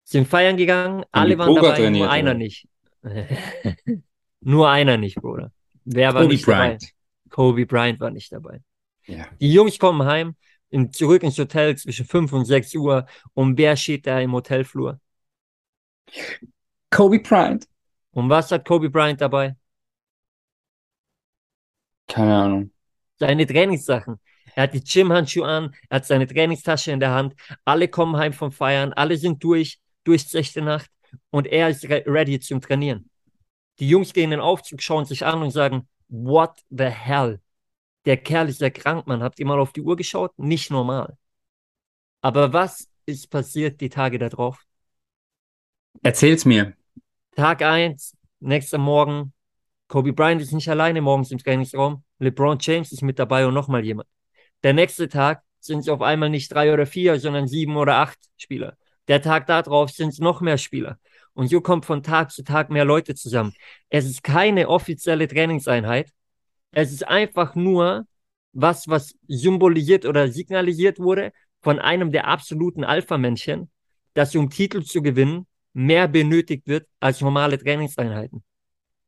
Sind 0.05 0.29
feiern 0.29 0.57
gegangen, 0.57 1.05
alle 1.11 1.37
waren 1.37 1.49
Poker 1.49 1.63
dabei, 1.63 1.77
trainiert, 1.79 2.05
nur 2.05 2.11
einer 2.13 2.31
oder? 2.31 2.39
nicht. 2.39 2.69
nur 4.41 4.71
einer 4.71 4.97
nicht, 4.97 5.17
Bruder. 5.17 5.51
Wer 5.85 6.15
war 6.15 6.23
Kobe 6.23 6.35
nicht 6.35 6.45
Bryant. 6.47 6.83
dabei? 6.83 6.93
Kobe 7.29 7.67
Bryant 7.67 7.99
war 7.99 8.11
nicht 8.13 8.31
dabei. 8.33 8.61
Ja. 9.07 9.27
Die 9.41 9.53
Jungs 9.53 9.79
kommen 9.81 10.07
heim 10.07 10.37
in, 10.71 10.93
zurück 10.93 11.23
ins 11.23 11.39
Hotel 11.39 11.77
zwischen 11.77 12.07
5 12.07 12.33
und 12.33 12.45
6 12.45 12.75
Uhr 12.75 13.07
und 13.35 13.57
wer 13.59 13.77
steht 13.77 14.07
da 14.07 14.21
im 14.21 14.33
Hotelflur? 14.33 15.01
Kobe 16.91 17.21
Bryant. 17.21 17.67
Und 18.13 18.29
was 18.31 18.51
hat 18.51 18.67
Kobe 18.67 18.91
Bryant 18.91 19.21
dabei? 19.21 19.57
Keine 22.07 22.35
Ahnung. 22.35 22.71
Seine 23.19 23.47
Trainingssachen. 23.47 24.19
Er 24.55 24.65
hat 24.65 24.75
die 24.75 24.83
Gymhandschuhe 24.83 25.47
an, 25.47 25.75
er 25.89 25.97
hat 25.97 26.07
seine 26.07 26.27
Trainingstasche 26.27 26.91
in 26.91 27.01
der 27.01 27.13
Hand. 27.13 27.35
Alle 27.65 27.89
kommen 27.89 28.17
heim 28.17 28.33
vom 28.33 28.51
Feiern, 28.51 28.93
alle 28.93 29.17
sind 29.17 29.45
durch, 29.45 29.79
durch 30.05 30.27
die 30.27 30.61
Nacht 30.61 30.91
und 31.31 31.47
er 31.47 31.69
ist 31.69 31.85
re 31.89 32.03
ready 32.07 32.41
zum 32.41 32.61
Trainieren. 32.61 33.09
Die 33.79 33.89
Jungs 33.89 34.13
gehen 34.13 34.25
in 34.25 34.31
den 34.31 34.41
Aufzug, 34.41 34.83
schauen 34.83 35.05
sich 35.05 35.25
an 35.25 35.43
und 35.43 35.51
sagen, 35.51 35.89
what 36.09 36.59
the 36.71 36.87
hell? 36.87 37.41
Der 38.09 38.17
Kerl 38.17 38.49
ist 38.49 38.63
ja 38.63 38.71
krank, 38.71 39.07
man. 39.07 39.23
Habt 39.23 39.39
ihr 39.39 39.45
mal 39.45 39.61
auf 39.61 39.75
die 39.75 39.83
Uhr 39.83 39.95
geschaut? 39.95 40.33
Nicht 40.39 40.71
normal. 40.71 41.19
Aber 42.23 42.55
was 42.55 42.89
ist 43.05 43.29
passiert 43.29 43.83
die 43.83 43.91
Tage 43.91 44.19
darauf? 44.19 44.65
Erzähl's 46.03 46.47
mir. 46.47 46.73
Tag 47.37 47.61
1, 47.61 48.17
nächster 48.41 48.79
Morgen. 48.79 49.35
Kobe 49.89 50.15
Bryant 50.15 50.41
ist 50.41 50.53
nicht 50.53 50.71
alleine 50.71 51.03
morgens 51.03 51.33
im 51.33 51.39
Trainingsraum. 51.39 52.03
LeBron 52.19 52.57
James 52.59 52.93
ist 52.93 53.03
mit 53.03 53.19
dabei 53.19 53.47
und 53.47 53.53
nochmal 53.53 53.85
jemand. 53.85 54.09
Der 54.63 54.73
nächste 54.73 55.11
Tag 55.11 55.43
sind 55.61 55.81
es 55.81 55.89
auf 55.91 56.01
einmal 56.01 56.31
nicht 56.31 56.51
drei 56.51 56.73
oder 56.73 56.87
vier, 56.87 57.21
sondern 57.21 57.47
sieben 57.47 57.77
oder 57.77 57.97
acht 57.97 58.19
Spieler. 58.39 58.79
Der 59.09 59.21
Tag 59.21 59.47
darauf 59.49 59.91
sind 59.91 60.15
es 60.15 60.19
noch 60.19 60.41
mehr 60.41 60.57
Spieler. 60.57 60.99
Und 61.35 61.49
so 61.49 61.61
kommt 61.61 61.85
von 61.85 62.03
Tag 62.03 62.31
zu 62.31 62.43
Tag 62.43 62.71
mehr 62.71 62.87
Leute 62.87 63.15
zusammen. 63.15 63.53
Es 63.91 64.07
ist 64.07 64.23
keine 64.23 64.71
offizielle 64.71 65.29
Trainingseinheit. 65.29 66.11
Es 66.73 66.93
ist 66.93 67.07
einfach 67.07 67.55
nur 67.55 68.07
was, 68.53 68.89
was 68.89 69.15
symbolisiert 69.27 70.05
oder 70.05 70.29
signalisiert 70.29 70.99
wurde 70.99 71.33
von 71.61 71.79
einem 71.79 72.13
der 72.13 72.27
absoluten 72.27 72.85
Alpha-Männchen, 72.85 73.71
dass 74.15 74.35
um 74.35 74.51
Titel 74.51 74.83
zu 74.83 75.03
gewinnen 75.03 75.47
mehr 75.73 76.09
benötigt 76.09 76.67
wird 76.67 76.89
als 77.01 77.21
normale 77.21 77.59
Trainingseinheiten. 77.59 78.43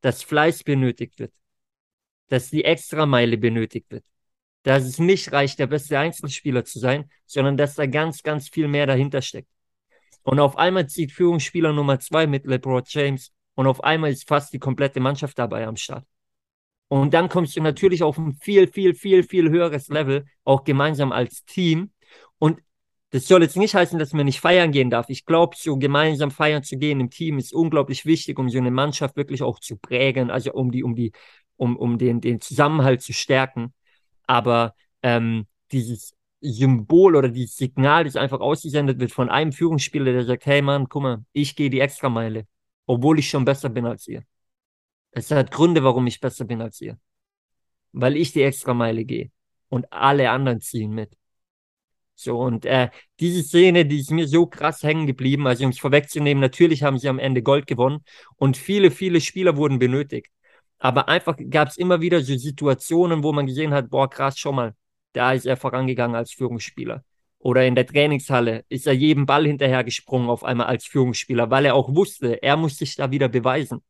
Dass 0.01 0.23
Fleiß 0.23 0.65
benötigt 0.65 1.19
wird. 1.19 1.33
Dass 2.29 2.51
die 2.51 2.65
Extrameile 2.65 3.37
benötigt 3.37 3.91
wird 3.91 4.05
dass 4.63 4.85
es 4.85 4.99
nicht 4.99 5.33
reicht, 5.33 5.59
der 5.59 5.67
beste 5.67 5.99
Einzelspieler 5.99 6.65
zu 6.65 6.79
sein, 6.79 7.11
sondern 7.27 7.57
dass 7.57 7.75
da 7.75 7.87
ganz, 7.87 8.23
ganz 8.23 8.49
viel 8.49 8.69
mehr 8.69 8.87
dahinter 8.87 9.23
steckt. 9.23 9.49
Und 10.23 10.39
auf 10.39 10.57
einmal 10.59 10.87
zieht 10.89 11.13
Führungsspieler 11.13 11.73
Nummer 11.73 11.99
zwei 11.99 12.27
mit 12.27 12.45
LeBron 12.47 12.83
James 12.87 13.33
und 13.55 13.67
auf 13.67 13.83
einmal 13.83 14.11
ist 14.11 14.29
fast 14.29 14.53
die 14.53 14.59
komplette 14.59 15.01
Mannschaft 15.01 15.39
dabei 15.39 15.67
am 15.67 15.77
Start. 15.77 16.05
Und 16.91 17.15
dann 17.15 17.29
kommst 17.29 17.57
du 17.57 17.63
natürlich 17.63 18.03
auf 18.03 18.19
ein 18.19 18.35
viel, 18.35 18.67
viel, 18.67 18.95
viel, 18.95 19.23
viel 19.23 19.49
höheres 19.49 19.89
Level, 19.89 20.27
auch 20.45 20.65
gemeinsam 20.65 21.13
als 21.13 21.45
Team. 21.45 21.93
Und 22.39 22.61
das 23.11 23.27
soll 23.27 23.43
jetzt 23.43 23.57
nicht 23.57 23.75
heißen, 23.75 23.99
dass 23.99 24.13
man 24.13 24.27
nicht 24.27 24.41
feiern 24.41 24.73
gehen 24.73 24.91
darf. 24.91 25.07
Ich 25.09 25.25
glaube, 25.25 25.57
so 25.57 25.79
gemeinsam 25.79 26.31
feiern 26.31 26.63
zu 26.63 26.77
gehen 26.77 27.01
im 27.01 27.11
Team 27.11 27.39
ist 27.39 27.53
unglaublich 27.53 28.07
wichtig, 28.07 28.39
um 28.39 28.51
so 28.51 28.59
eine 28.59 28.71
Mannschaft 28.71 29.17
wirklich 29.17 29.43
auch 29.43 29.59
zu 29.61 29.77
prägen, 29.77 30.31
also 30.31 30.53
um 30.53 30.71
die, 30.71 30.83
um 30.85 30.95
die, 30.95 31.13
um, 31.57 31.77
um 31.77 31.99
den, 31.99 32.21
den 32.21 32.41
Zusammenhalt 32.41 33.03
zu 33.03 33.13
stärken 33.13 33.73
aber 34.31 34.75
ähm, 35.03 35.47
dieses 35.73 36.15
Symbol 36.41 37.17
oder 37.17 37.29
dieses 37.29 37.57
Signal, 37.57 38.05
das 38.05 38.15
einfach 38.15 38.39
ausgesendet 38.39 39.01
wird 39.01 39.11
von 39.11 39.29
einem 39.29 39.53
Führungsspieler, 39.53 40.13
der 40.13 40.25
sagt, 40.25 40.47
hey 40.47 40.63
Mann, 40.63 40.89
guck 40.89 41.03
mal, 41.03 41.25
ich 41.33 41.57
gehe 41.57 41.69
die 41.69 41.81
Extrameile, 41.81 42.47
obwohl 42.87 43.19
ich 43.19 43.29
schon 43.29 43.45
besser 43.45 43.69
bin 43.69 43.87
als 43.87 44.07
ihr. 44.07 44.23
Es 45.13 45.31
hat 45.31 45.51
Gründe, 45.51 45.83
warum 45.85 46.07
ich 46.07 46.21
besser 46.21 46.45
bin 46.45 46.61
als 46.63 46.81
ihr. 46.81 46.99
Weil 47.93 48.17
ich 48.17 48.33
die 48.33 48.43
Extrameile 48.43 49.05
gehe 49.05 49.31
und 49.69 49.93
alle 49.93 50.31
anderen 50.31 50.61
ziehen 50.61 50.93
mit. 50.93 51.17
So, 52.15 52.39
und 52.39 52.67
äh, 52.67 52.91
diese 53.19 53.43
Szene, 53.43 53.87
die 53.87 54.01
ist 54.01 54.11
mir 54.11 54.29
so 54.29 54.47
krass 54.47 54.83
hängen 54.83 55.07
geblieben, 55.07 55.47
also 55.47 55.65
um 55.65 55.71
es 55.71 55.79
vorwegzunehmen, 55.79 56.41
natürlich 56.41 56.83
haben 56.83 56.99
sie 56.99 57.09
am 57.09 57.19
Ende 57.19 57.43
Gold 57.43 57.67
gewonnen 57.67 58.05
und 58.37 58.59
viele, 58.59 58.91
viele 58.91 59.23
Spieler 59.23 59.57
wurden 59.57 59.79
benötigt. 59.79 60.31
Aber 60.79 61.09
einfach 61.09 61.37
gab 61.49 61.69
es 61.69 61.79
immer 61.79 62.03
wieder 62.03 62.21
so 62.21 62.37
Situationen, 62.37 63.23
wo 63.23 63.33
man 63.33 63.47
gesehen 63.47 63.73
hat, 63.73 63.89
boah, 63.89 64.09
krass, 64.11 64.39
schon 64.39 64.55
mal, 64.55 64.75
da 65.15 65.33
ist 65.33 65.47
er 65.47 65.57
vorangegangen 65.57 66.15
als 66.15 66.33
Führungsspieler. 66.33 67.05
Oder 67.39 67.67
in 67.67 67.75
der 67.75 67.87
Trainingshalle 67.87 68.65
ist 68.69 68.87
er 68.87 68.93
jedem 68.93 69.25
Ball 69.25 69.47
hinterhergesprungen 69.47 70.29
auf 70.29 70.45
einmal 70.45 70.67
als 70.67 70.85
Führungsspieler, 70.85 71.51
weil 71.51 71.65
er 71.65 71.75
auch 71.75 71.95
wusste, 71.95 72.43
er 72.43 72.57
muss 72.59 72.77
sich 72.77 72.97
da 72.97 73.11
wieder 73.11 73.29
beweisen. 73.29 73.83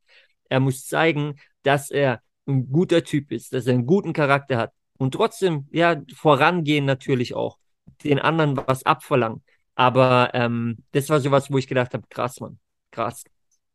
Er 0.51 0.61
muss 0.61 0.85
zeigen, 0.85 1.37
dass 1.63 1.91
er 1.91 2.21
ein 2.47 2.71
guter 2.71 3.03
Typ 3.05 3.33
ist, 3.33 3.55
dass 3.55 3.67
er 3.67 3.75
einen 3.75 3.87
guten 3.87 4.13
Charakter 4.13 4.59
hat. 4.59 4.73
Und 4.99 5.15
trotzdem, 5.15 5.67
ja, 5.71 6.03
vorangehen 6.15 6.85
natürlich 6.85 7.35
auch. 7.35 7.57
Den 8.05 8.19
anderen 8.19 8.57
was 8.67 8.85
abverlangen. 8.85 9.43
Aber 9.75 10.31
ähm, 10.35 10.85
das 10.93 11.09
war 11.09 11.21
sowas, 11.21 11.51
wo 11.51 11.57
ich 11.57 11.67
gedacht 11.67 11.95
habe, 11.95 12.05
krass, 12.11 12.41
Mann. 12.41 12.59
Krass. 12.91 13.25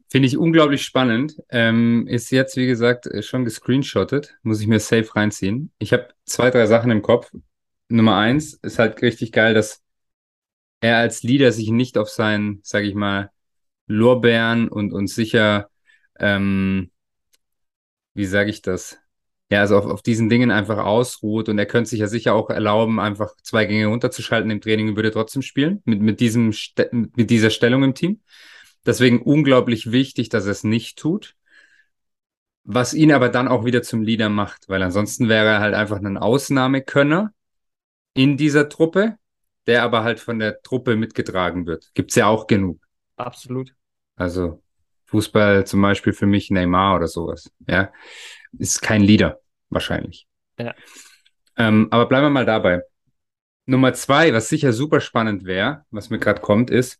Finde 0.09 0.27
ich 0.27 0.37
unglaublich 0.37 0.83
spannend. 0.83 1.41
Ähm, 1.49 2.05
ist 2.07 2.29
jetzt, 2.29 2.57
wie 2.57 2.67
gesagt, 2.67 3.07
äh, 3.07 3.23
schon 3.23 3.43
gescreenshottet. 3.43 4.37
Muss 4.43 4.61
ich 4.61 4.67
mir 4.67 4.79
safe 4.79 5.15
reinziehen. 5.15 5.71
Ich 5.79 5.93
habe 5.93 6.09
zwei, 6.25 6.51
drei 6.51 6.67
Sachen 6.67 6.91
im 6.91 7.01
Kopf. 7.01 7.31
Nummer 7.89 8.17
eins 8.17 8.53
ist 8.55 8.77
halt 8.77 9.01
richtig 9.01 9.31
geil, 9.31 9.53
dass 9.53 9.81
er 10.79 10.97
als 10.97 11.23
Leader 11.23 11.51
sich 11.51 11.69
nicht 11.69 11.97
auf 11.97 12.09
seinen, 12.09 12.59
sag 12.63 12.83
ich 12.83 12.93
mal, 12.93 13.31
Lorbeeren 13.87 14.67
und, 14.67 14.93
und 14.93 15.07
sicher, 15.07 15.69
ähm, 16.19 16.91
wie 18.13 18.25
sage 18.25 18.49
ich 18.49 18.61
das? 18.61 18.97
Ja, 19.51 19.59
also 19.61 19.77
auf, 19.77 19.85
auf 19.85 20.01
diesen 20.01 20.27
Dingen 20.27 20.49
einfach 20.49 20.79
ausruht 20.79 21.49
und 21.49 21.59
er 21.59 21.67
könnte 21.67 21.91
sich 21.91 21.99
ja 21.99 22.07
sicher 22.07 22.33
auch 22.33 22.49
erlauben, 22.49 22.99
einfach 22.99 23.35
zwei 23.43 23.65
Gänge 23.65 23.87
runterzuschalten 23.87 24.49
im 24.49 24.59
Training 24.61 24.89
und 24.89 24.95
würde 24.95 25.11
trotzdem 25.11 25.43
spielen 25.43 25.81
mit, 25.85 26.01
mit, 26.01 26.19
diesem, 26.19 26.51
mit 27.15 27.29
dieser 27.29 27.51
Stellung 27.51 27.83
im 27.83 27.93
Team. 27.93 28.21
Deswegen 28.85 29.21
unglaublich 29.21 29.91
wichtig, 29.91 30.29
dass 30.29 30.45
er 30.45 30.51
es 30.51 30.63
nicht 30.63 30.97
tut. 30.97 31.35
Was 32.63 32.95
ihn 32.95 33.11
aber 33.11 33.29
dann 33.29 33.47
auch 33.47 33.65
wieder 33.65 33.83
zum 33.83 34.01
Leader 34.01 34.29
macht, 34.29 34.67
weil 34.69 34.81
ansonsten 34.81 35.29
wäre 35.29 35.47
er 35.47 35.59
halt 35.59 35.75
einfach 35.75 35.97
ein 35.97 36.17
Ausnahmekönner 36.17 37.31
in 38.15 38.37
dieser 38.37 38.69
Truppe, 38.69 39.17
der 39.67 39.83
aber 39.83 40.03
halt 40.03 40.19
von 40.19 40.39
der 40.39 40.61
Truppe 40.63 40.95
mitgetragen 40.95 41.67
wird. 41.67 41.91
Gibt's 41.93 42.15
ja 42.15 42.25
auch 42.25 42.47
genug. 42.47 42.79
Absolut. 43.17 43.75
Also 44.15 44.63
Fußball 45.15 45.65
zum 45.65 45.81
Beispiel 45.81 46.13
für 46.13 46.25
mich 46.25 46.51
Neymar 46.51 46.97
oder 46.97 47.07
sowas. 47.07 47.51
Ja, 47.67 47.91
ist 48.57 48.81
kein 48.81 49.01
Leader 49.01 49.39
wahrscheinlich. 49.69 50.27
Ja. 50.59 50.75
Ähm, 51.57 51.87
aber 51.91 52.07
bleiben 52.07 52.25
wir 52.25 52.29
mal 52.29 52.45
dabei. 52.45 52.81
Nummer 53.65 53.93
zwei, 53.93 54.33
was 54.33 54.49
sicher 54.49 54.73
super 54.73 54.99
spannend 54.99 55.45
wäre, 55.45 55.85
was 55.89 56.09
mir 56.09 56.19
gerade 56.19 56.41
kommt, 56.41 56.69
ist, 56.69 56.99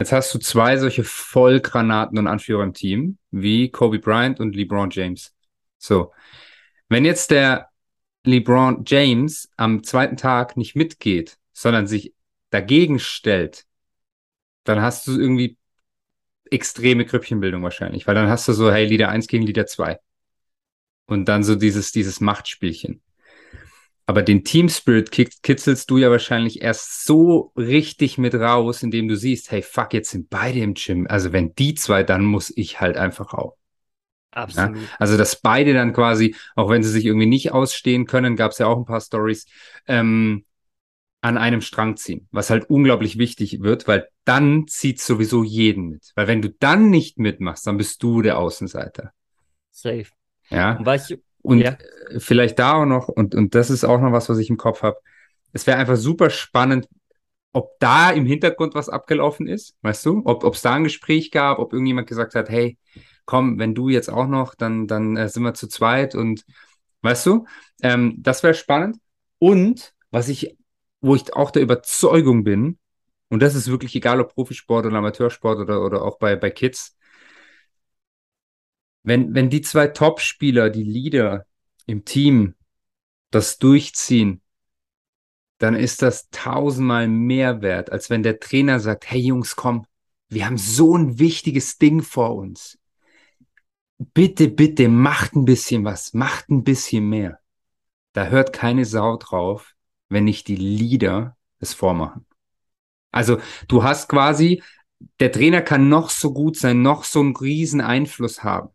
Jetzt 0.00 0.12
hast 0.12 0.32
du 0.32 0.38
zwei 0.38 0.78
solche 0.78 1.04
Vollgranaten 1.04 2.16
und 2.16 2.26
Anführer 2.26 2.62
im 2.62 2.72
Team, 2.72 3.18
wie 3.30 3.70
Kobe 3.70 3.98
Bryant 3.98 4.40
und 4.40 4.56
LeBron 4.56 4.88
James. 4.88 5.34
So. 5.76 6.14
Wenn 6.88 7.04
jetzt 7.04 7.30
der 7.30 7.68
LeBron 8.24 8.84
James 8.86 9.50
am 9.58 9.84
zweiten 9.84 10.16
Tag 10.16 10.56
nicht 10.56 10.74
mitgeht, 10.74 11.36
sondern 11.52 11.86
sich 11.86 12.14
dagegen 12.48 12.98
stellt, 12.98 13.66
dann 14.64 14.80
hast 14.80 15.06
du 15.06 15.20
irgendwie 15.20 15.58
extreme 16.50 17.04
Krüppchenbildung 17.04 17.62
wahrscheinlich, 17.62 18.06
weil 18.06 18.14
dann 18.14 18.28
hast 18.28 18.48
du 18.48 18.52
so, 18.52 18.70
hey, 18.70 18.86
Leader 18.86 19.08
1 19.08 19.26
gegen 19.26 19.44
Leader 19.44 19.66
2. 19.66 19.98
Und 21.06 21.26
dann 21.26 21.42
so 21.42 21.56
dieses, 21.56 21.92
dieses 21.92 22.20
Machtspielchen. 22.20 23.02
Aber 24.06 24.22
den 24.22 24.42
Team 24.42 24.68
Spirit 24.68 25.12
kitzelst 25.12 25.88
du 25.88 25.96
ja 25.98 26.10
wahrscheinlich 26.10 26.62
erst 26.62 27.04
so 27.04 27.52
richtig 27.56 28.18
mit 28.18 28.34
raus, 28.34 28.82
indem 28.82 29.06
du 29.06 29.16
siehst, 29.16 29.52
hey, 29.52 29.62
fuck, 29.62 29.92
jetzt 29.94 30.10
sind 30.10 30.28
beide 30.30 30.58
im 30.58 30.74
Gym. 30.74 31.06
Also 31.08 31.32
wenn 31.32 31.54
die 31.54 31.74
zwei, 31.74 32.02
dann 32.02 32.24
muss 32.24 32.52
ich 32.56 32.80
halt 32.80 32.96
einfach 32.96 33.34
auch. 33.34 33.56
Absolut. 34.32 34.76
Ja? 34.76 34.82
Also 34.98 35.16
dass 35.16 35.40
beide 35.40 35.74
dann 35.74 35.92
quasi, 35.92 36.34
auch 36.56 36.70
wenn 36.70 36.82
sie 36.82 36.90
sich 36.90 37.04
irgendwie 37.04 37.26
nicht 37.26 37.52
ausstehen 37.52 38.06
können, 38.06 38.34
gab 38.36 38.52
es 38.52 38.58
ja 38.58 38.66
auch 38.66 38.78
ein 38.78 38.84
paar 38.84 39.00
Stories, 39.00 39.46
ähm, 39.86 40.44
an 41.22 41.36
einem 41.36 41.60
Strang 41.60 41.96
ziehen, 41.96 42.28
was 42.30 42.50
halt 42.50 42.70
unglaublich 42.70 43.18
wichtig 43.18 43.60
wird, 43.60 43.86
weil 43.86 44.08
dann 44.24 44.66
zieht 44.68 45.00
sowieso 45.00 45.44
jeden 45.44 45.88
mit. 45.88 46.12
Weil 46.14 46.26
wenn 46.28 46.40
du 46.40 46.50
dann 46.50 46.88
nicht 46.88 47.18
mitmachst, 47.18 47.66
dann 47.66 47.76
bist 47.76 48.02
du 48.02 48.22
der 48.22 48.38
Außenseiter. 48.38 49.12
Safe. 49.70 50.06
Ja. 50.48 50.78
Und 50.78 50.86
du, 51.10 51.16
und 51.42 51.58
ja. 51.58 51.76
vielleicht 52.18 52.58
da 52.58 52.74
auch 52.74 52.86
noch, 52.86 53.08
und, 53.08 53.34
und 53.34 53.54
das 53.54 53.70
ist 53.70 53.84
auch 53.84 54.00
noch 54.00 54.12
was, 54.12 54.28
was 54.28 54.38
ich 54.38 54.50
im 54.50 54.56
Kopf 54.56 54.82
habe. 54.82 54.96
Es 55.52 55.66
wäre 55.66 55.78
einfach 55.78 55.96
super 55.96 56.30
spannend, 56.30 56.88
ob 57.52 57.78
da 57.80 58.10
im 58.10 58.26
Hintergrund 58.26 58.74
was 58.74 58.88
abgelaufen 58.88 59.46
ist, 59.46 59.76
weißt 59.82 60.06
du? 60.06 60.22
Ob 60.24 60.54
es 60.54 60.62
da 60.62 60.74
ein 60.74 60.84
Gespräch 60.84 61.30
gab, 61.30 61.58
ob 61.58 61.72
irgendjemand 61.72 62.08
gesagt 62.08 62.34
hat, 62.34 62.48
hey, 62.48 62.78
komm, 63.24 63.58
wenn 63.58 63.74
du 63.74 63.88
jetzt 63.88 64.08
auch 64.10 64.26
noch, 64.26 64.54
dann, 64.54 64.86
dann 64.86 65.16
äh, 65.16 65.28
sind 65.28 65.42
wir 65.42 65.54
zu 65.54 65.68
zweit 65.68 66.14
und 66.14 66.44
weißt 67.02 67.26
du, 67.26 67.46
ähm, 67.82 68.16
das 68.18 68.42
wäre 68.42 68.54
spannend. 68.54 68.96
Und 69.38 69.94
was 70.10 70.28
ich, 70.28 70.56
wo 71.00 71.14
ich 71.14 71.34
auch 71.34 71.50
der 71.50 71.62
Überzeugung 71.62 72.44
bin, 72.44 72.78
und 73.28 73.40
das 73.40 73.54
ist 73.54 73.70
wirklich 73.70 73.94
egal, 73.94 74.20
ob 74.20 74.34
Profisport 74.34 74.86
oder 74.86 74.96
Amateursport 74.96 75.58
oder, 75.60 75.84
oder 75.84 76.02
auch 76.02 76.18
bei, 76.18 76.36
bei 76.36 76.50
Kids, 76.50 76.96
wenn, 79.02 79.34
wenn 79.34 79.50
die 79.50 79.62
zwei 79.62 79.86
Top-Spieler, 79.88 80.68
die 80.68 80.82
Leader 80.82 81.46
im 81.86 82.04
Team, 82.04 82.54
das 83.30 83.58
durchziehen, 83.58 84.42
dann 85.58 85.74
ist 85.74 86.02
das 86.02 86.28
tausendmal 86.30 87.06
mehr 87.06 87.62
wert, 87.62 87.92
als 87.92 88.10
wenn 88.10 88.22
der 88.22 88.40
Trainer 88.40 88.80
sagt, 88.80 89.10
hey 89.10 89.20
Jungs, 89.20 89.56
komm, 89.56 89.86
wir 90.28 90.46
haben 90.46 90.58
so 90.58 90.96
ein 90.96 91.18
wichtiges 91.18 91.78
Ding 91.78 92.02
vor 92.02 92.34
uns. 92.34 92.78
Bitte, 93.98 94.48
bitte, 94.48 94.88
macht 94.88 95.34
ein 95.34 95.44
bisschen 95.44 95.84
was, 95.84 96.14
macht 96.14 96.48
ein 96.48 96.64
bisschen 96.64 97.08
mehr. 97.08 97.38
Da 98.12 98.26
hört 98.26 98.52
keine 98.52 98.86
Sau 98.86 99.16
drauf, 99.18 99.74
wenn 100.10 100.24
nicht 100.24 100.48
die 100.48 100.56
Leader 100.56 101.36
es 101.60 101.72
vormachen. 101.72 102.26
Also 103.12 103.38
du 103.68 103.82
hast 103.82 104.08
quasi, 104.08 104.62
der 105.18 105.32
Trainer 105.32 105.62
kann 105.62 105.88
noch 105.88 106.10
so 106.10 106.32
gut 106.32 106.56
sein, 106.56 106.82
noch 106.82 107.04
so 107.04 107.20
einen 107.20 107.34
riesen 107.34 107.80
Einfluss 107.80 108.44
haben. 108.44 108.68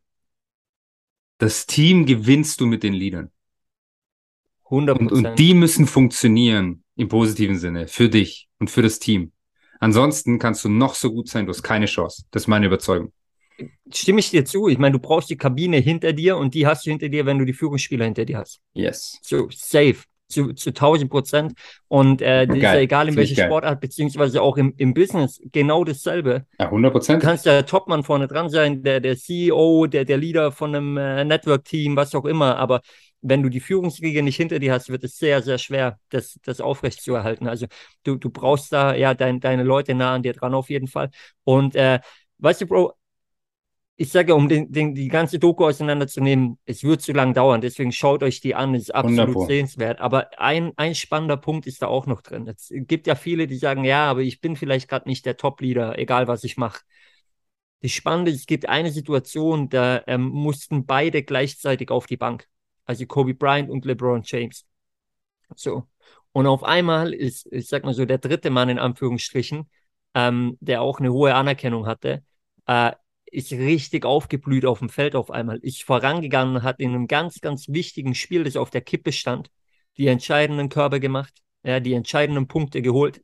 Das 1.38 1.68
Team 1.68 2.06
gewinnst 2.06 2.62
du 2.62 2.66
mit 2.66 2.82
den 2.84 2.94
Leadern. 2.94 3.32
100%. 4.70 4.92
Und, 4.98 5.12
und 5.12 5.40
die 5.40 5.54
müssen 5.54 5.86
funktionieren 5.86 6.84
im 6.96 7.10
positiven 7.10 7.60
Sinne 7.60 7.88
für 7.88 8.10
dich 8.10 8.48
und 8.58 8.72
für 8.72 8.82
das 8.82 9.00
Team. 9.00 9.32
Ansonsten 9.80 10.40
kannst 10.40 10.64
du 10.64 10.70
noch 10.70 10.96
so 10.96 11.12
gut 11.12 11.28
sein, 11.28 11.46
du 11.46 11.52
hast 11.52 11.62
keine 11.62 11.86
Chance. 11.86 12.24
Das 12.32 12.44
ist 12.44 12.48
meine 12.48 12.66
Überzeugung. 12.66 13.12
Stimme 13.92 14.20
ich 14.20 14.32
dir 14.32 14.46
zu. 14.46 14.68
Ich 14.68 14.78
meine, 14.78 14.94
du 14.94 15.00
brauchst 15.00 15.30
die 15.30 15.38
Kabine 15.38 15.78
hinter 15.78 16.14
dir 16.14 16.38
und 16.38 16.54
die 16.54 16.66
hast 16.66 16.86
du 16.86 16.90
hinter 16.90 17.10
dir, 17.10 17.26
wenn 17.26 17.38
du 17.38 17.46
die 17.46 17.54
Führungsspieler 17.54 18.06
hinter 18.06 18.26
dir 18.26 18.40
hast. 18.40 18.60
Yes. 18.74 19.20
So, 19.22 19.50
safe 19.52 20.04
zu, 20.28 20.54
zu 20.54 20.70
1000 20.72 21.10
Prozent. 21.10 21.54
Und 21.88 22.22
äh, 22.22 22.48
das 22.48 22.56
ist 22.56 22.64
ja 22.64 22.80
egal, 22.80 23.10
in 23.10 23.16
welcher 23.16 23.46
Sportart, 23.46 23.80
beziehungsweise 23.80 24.42
auch 24.42 24.58
im, 24.58 24.74
im 24.78 24.94
Business, 24.94 25.40
genau 25.52 25.84
dasselbe. 25.84 26.46
Ja, 26.60 26.66
100 26.66 26.92
Prozent. 26.92 27.24
Du 27.24 27.28
kannst 27.28 27.46
der 27.46 27.66
Topmann 27.66 28.04
vorne 28.04 28.28
dran 28.28 28.50
sein, 28.50 28.84
der, 28.84 29.00
der 29.00 29.18
CEO, 29.18 29.88
der, 29.88 30.06
der 30.06 30.18
Leader 30.18 30.52
von 30.52 30.76
einem 30.76 30.98
äh, 30.98 31.24
Network-Team, 31.24 31.96
was 31.96 32.16
auch 32.16 32.26
immer. 32.26 32.58
Aber 32.58 32.82
wenn 33.22 33.42
du 33.42 33.50
die 33.50 33.60
Führungsriege 33.60 34.22
nicht 34.22 34.38
hinter 34.38 34.60
dir 34.60 34.74
hast, 34.74 34.90
wird 34.90 35.04
es 35.04 35.18
sehr, 35.18 35.42
sehr 35.42 35.58
schwer, 35.58 36.00
das, 36.10 36.38
das 36.44 36.62
aufrecht 36.62 37.02
zu 37.02 37.16
erhalten. 37.16 37.48
Also 37.48 37.66
du, 38.04 38.16
du 38.16 38.30
brauchst 38.30 38.72
da 38.72 38.96
ja 38.96 39.14
dein, 39.14 39.40
deine 39.40 39.64
Leute 39.64 39.96
nah 39.96 40.14
an 40.14 40.24
dir 40.24 40.34
dran 40.34 40.54
auf 40.54 40.70
jeden 40.70 40.88
Fall. 40.88 41.10
Und 41.44 41.76
äh, 41.76 42.00
weißt 42.38 42.62
du, 42.62 42.68
Bro, 42.68 42.94
ich 43.98 44.12
sage, 44.12 44.36
um 44.36 44.50
den, 44.50 44.72
den, 44.72 44.94
die 44.94 45.08
ganze 45.08 45.40
Doku 45.40 45.66
auseinanderzunehmen, 45.66 46.60
es 46.66 46.84
wird 46.84 47.02
zu 47.02 47.14
lang 47.14 47.34
dauern. 47.34 47.62
Deswegen 47.62 47.94
schaut 47.94 48.24
euch 48.24 48.42
die 48.42 48.54
an, 48.54 48.76
es 48.76 48.84
ist 48.84 48.96
absolut 48.96 49.20
Wunderbar. 49.20 49.48
sehenswert. 49.48 50.02
Aber 50.02 50.38
ein, 50.38 50.74
ein 50.76 50.96
spannender 50.96 51.38
Punkt 51.38 51.66
ist 51.66 51.82
da 51.82 51.88
auch 51.88 52.06
noch 52.06 52.22
drin. 52.22 52.48
Es 52.48 52.70
gibt 52.72 53.08
ja 53.08 53.16
viele, 53.16 53.48
die 53.48 53.56
sagen, 53.56 53.86
ja, 53.86 54.06
aber 54.10 54.22
ich 54.22 54.42
bin 54.42 54.58
vielleicht 54.58 54.90
gerade 54.90 55.08
nicht 55.08 55.26
der 55.26 55.38
Top-Leader, 55.38 55.98
egal 55.98 56.28
was 56.28 56.44
ich 56.44 56.58
mache. 56.58 56.82
Das 57.82 57.92
Spannende 57.92 58.32
ist, 58.32 58.42
es 58.42 58.46
gibt 58.48 58.68
eine 58.68 58.92
Situation, 58.92 59.70
da 59.70 60.04
ähm, 60.08 60.24
mussten 60.24 60.86
beide 60.86 61.24
gleichzeitig 61.24 61.90
auf 61.90 62.06
die 62.06 62.18
Bank. 62.18 62.48
Also 62.84 63.06
Kobe 63.06 63.34
Bryant 63.34 63.70
und 63.70 63.86
LeBron 63.86 64.24
James. 64.26 64.66
So. 65.56 65.88
Und 66.34 66.48
auf 66.48 66.64
einmal 66.66 67.14
ist, 67.14 67.48
ich 67.52 67.70
sag 67.70 67.86
mal 67.86 67.94
so, 67.94 68.04
der 68.04 68.18
dritte 68.18 68.50
Mann 68.50 68.68
in 68.68 68.80
Anführungsstrichen, 68.80 69.70
ähm, 70.16 70.58
der 70.60 70.82
auch 70.82 71.00
eine 71.00 71.14
hohe 71.14 71.34
Anerkennung 71.34 71.86
hatte, 71.86 72.24
äh, 72.66 72.92
ist 73.26 73.52
richtig 73.52 74.06
aufgeblüht 74.06 74.66
auf 74.66 74.80
dem 74.80 74.90
Feld 74.90 75.16
auf 75.16 75.32
einmal. 75.32 75.58
Ist 75.58 75.84
vorangegangen, 75.84 76.64
hat 76.64 76.80
in 76.80 76.90
einem 76.92 77.08
ganz, 77.08 77.42
ganz 77.42 77.68
wichtigen 77.70 78.16
Spiel, 78.16 78.44
das 78.44 78.56
auf 78.56 78.70
der 78.70 78.82
Kippe 78.82 79.12
stand, 79.12 79.50
die 79.98 80.08
entscheidenden 80.08 80.70
Körbe 80.70 81.00
gemacht, 81.00 81.34
ja, 81.64 81.80
die 81.80 81.94
entscheidenden 81.94 82.48
Punkte 82.48 82.82
geholt, 82.82 83.22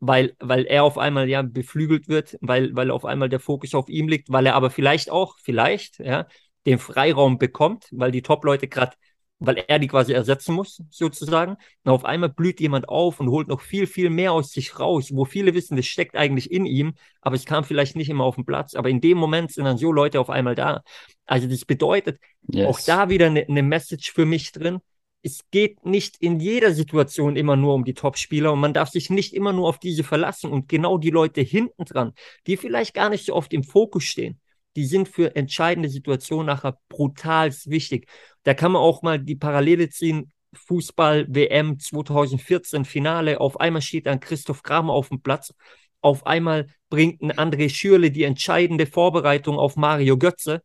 weil, 0.00 0.34
weil 0.38 0.66
er 0.66 0.84
auf 0.84 0.98
einmal 0.98 1.28
ja 1.28 1.42
beflügelt 1.42 2.08
wird, 2.08 2.36
weil, 2.40 2.74
weil 2.74 2.90
auf 2.90 3.04
einmal 3.04 3.28
der 3.28 3.40
Fokus 3.40 3.74
auf 3.74 3.88
ihm 3.88 4.08
liegt, 4.08 4.30
weil 4.30 4.46
er 4.46 4.54
aber 4.54 4.70
vielleicht 4.70 5.10
auch, 5.10 5.36
vielleicht, 5.42 5.98
ja, 5.98 6.26
den 6.66 6.78
Freiraum 6.78 7.38
bekommt, 7.38 7.86
weil 7.92 8.10
die 8.10 8.22
Top-Leute 8.22 8.68
gerade 8.68 8.96
weil 9.40 9.64
er 9.66 9.78
die 9.78 9.88
quasi 9.88 10.12
ersetzen 10.12 10.54
muss, 10.54 10.82
sozusagen. 10.90 11.56
Und 11.84 11.92
auf 11.92 12.04
einmal 12.04 12.28
blüht 12.28 12.60
jemand 12.60 12.88
auf 12.88 13.20
und 13.20 13.30
holt 13.30 13.48
noch 13.48 13.62
viel, 13.62 13.86
viel 13.86 14.10
mehr 14.10 14.32
aus 14.32 14.52
sich 14.52 14.78
raus, 14.78 15.10
wo 15.12 15.24
viele 15.24 15.54
wissen, 15.54 15.76
das 15.76 15.86
steckt 15.86 16.14
eigentlich 16.14 16.50
in 16.52 16.66
ihm, 16.66 16.92
aber 17.22 17.36
es 17.36 17.46
kam 17.46 17.64
vielleicht 17.64 17.96
nicht 17.96 18.10
immer 18.10 18.24
auf 18.24 18.34
den 18.36 18.44
Platz. 18.44 18.74
Aber 18.74 18.90
in 18.90 19.00
dem 19.00 19.16
Moment 19.16 19.50
sind 19.50 19.64
dann 19.64 19.78
so 19.78 19.90
Leute 19.92 20.20
auf 20.20 20.28
einmal 20.28 20.54
da. 20.54 20.82
Also 21.24 21.48
das 21.48 21.64
bedeutet, 21.64 22.20
yes. 22.48 22.66
auch 22.66 22.80
da 22.80 23.08
wieder 23.08 23.26
eine 23.26 23.46
ne 23.48 23.62
Message 23.62 24.12
für 24.12 24.26
mich 24.26 24.52
drin. 24.52 24.78
Es 25.22 25.40
geht 25.50 25.84
nicht 25.84 26.16
in 26.18 26.38
jeder 26.38 26.72
Situation 26.72 27.36
immer 27.36 27.56
nur 27.56 27.74
um 27.74 27.84
die 27.84 27.94
Top-Spieler 27.94 28.52
und 28.52 28.60
man 28.60 28.74
darf 28.74 28.90
sich 28.90 29.10
nicht 29.10 29.34
immer 29.34 29.52
nur 29.52 29.68
auf 29.68 29.78
diese 29.78 30.04
verlassen 30.04 30.50
und 30.50 30.68
genau 30.68 30.98
die 30.98 31.10
Leute 31.10 31.40
hinten 31.40 31.84
dran, 31.84 32.12
die 32.46 32.56
vielleicht 32.56 32.94
gar 32.94 33.10
nicht 33.10 33.26
so 33.26 33.34
oft 33.34 33.52
im 33.52 33.62
Fokus 33.62 34.04
stehen 34.04 34.40
die 34.76 34.84
sind 34.84 35.08
für 35.08 35.34
entscheidende 35.36 35.88
Situationen 35.88 36.46
nachher 36.46 36.78
brutal 36.88 37.52
wichtig. 37.66 38.08
Da 38.44 38.54
kann 38.54 38.72
man 38.72 38.82
auch 38.82 39.02
mal 39.02 39.18
die 39.18 39.36
Parallele 39.36 39.88
ziehen. 39.88 40.32
Fußball 40.52 41.26
WM 41.28 41.78
2014 41.78 42.84
Finale. 42.84 43.40
Auf 43.40 43.60
einmal 43.60 43.82
steht 43.82 44.06
dann 44.06 44.20
Christoph 44.20 44.62
Kramer 44.62 44.92
auf 44.92 45.08
dem 45.08 45.22
Platz. 45.22 45.54
Auf 46.00 46.26
einmal 46.26 46.66
bringt 46.88 47.22
ein 47.22 47.32
André 47.32 47.68
Schürle 47.68 48.10
die 48.10 48.24
entscheidende 48.24 48.86
Vorbereitung 48.86 49.58
auf 49.58 49.76
Mario 49.76 50.16
Götze. 50.18 50.62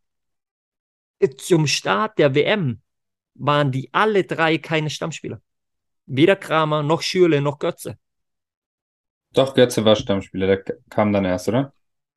Zum 1.37 1.67
Start 1.67 2.17
der 2.17 2.35
WM 2.35 2.81
waren 3.35 3.71
die 3.71 3.89
alle 3.93 4.23
drei 4.23 4.57
keine 4.57 4.89
Stammspieler. 4.89 5.41
Weder 6.05 6.35
Kramer 6.35 6.83
noch 6.83 7.01
Schürle 7.01 7.41
noch 7.41 7.59
Götze. 7.59 7.97
Doch, 9.33 9.53
Götze 9.53 9.83
war 9.83 9.95
Stammspieler, 9.95 10.47
der 10.47 10.63
kam 10.89 11.11
dann 11.11 11.25
erst, 11.25 11.49
oder? 11.49 11.74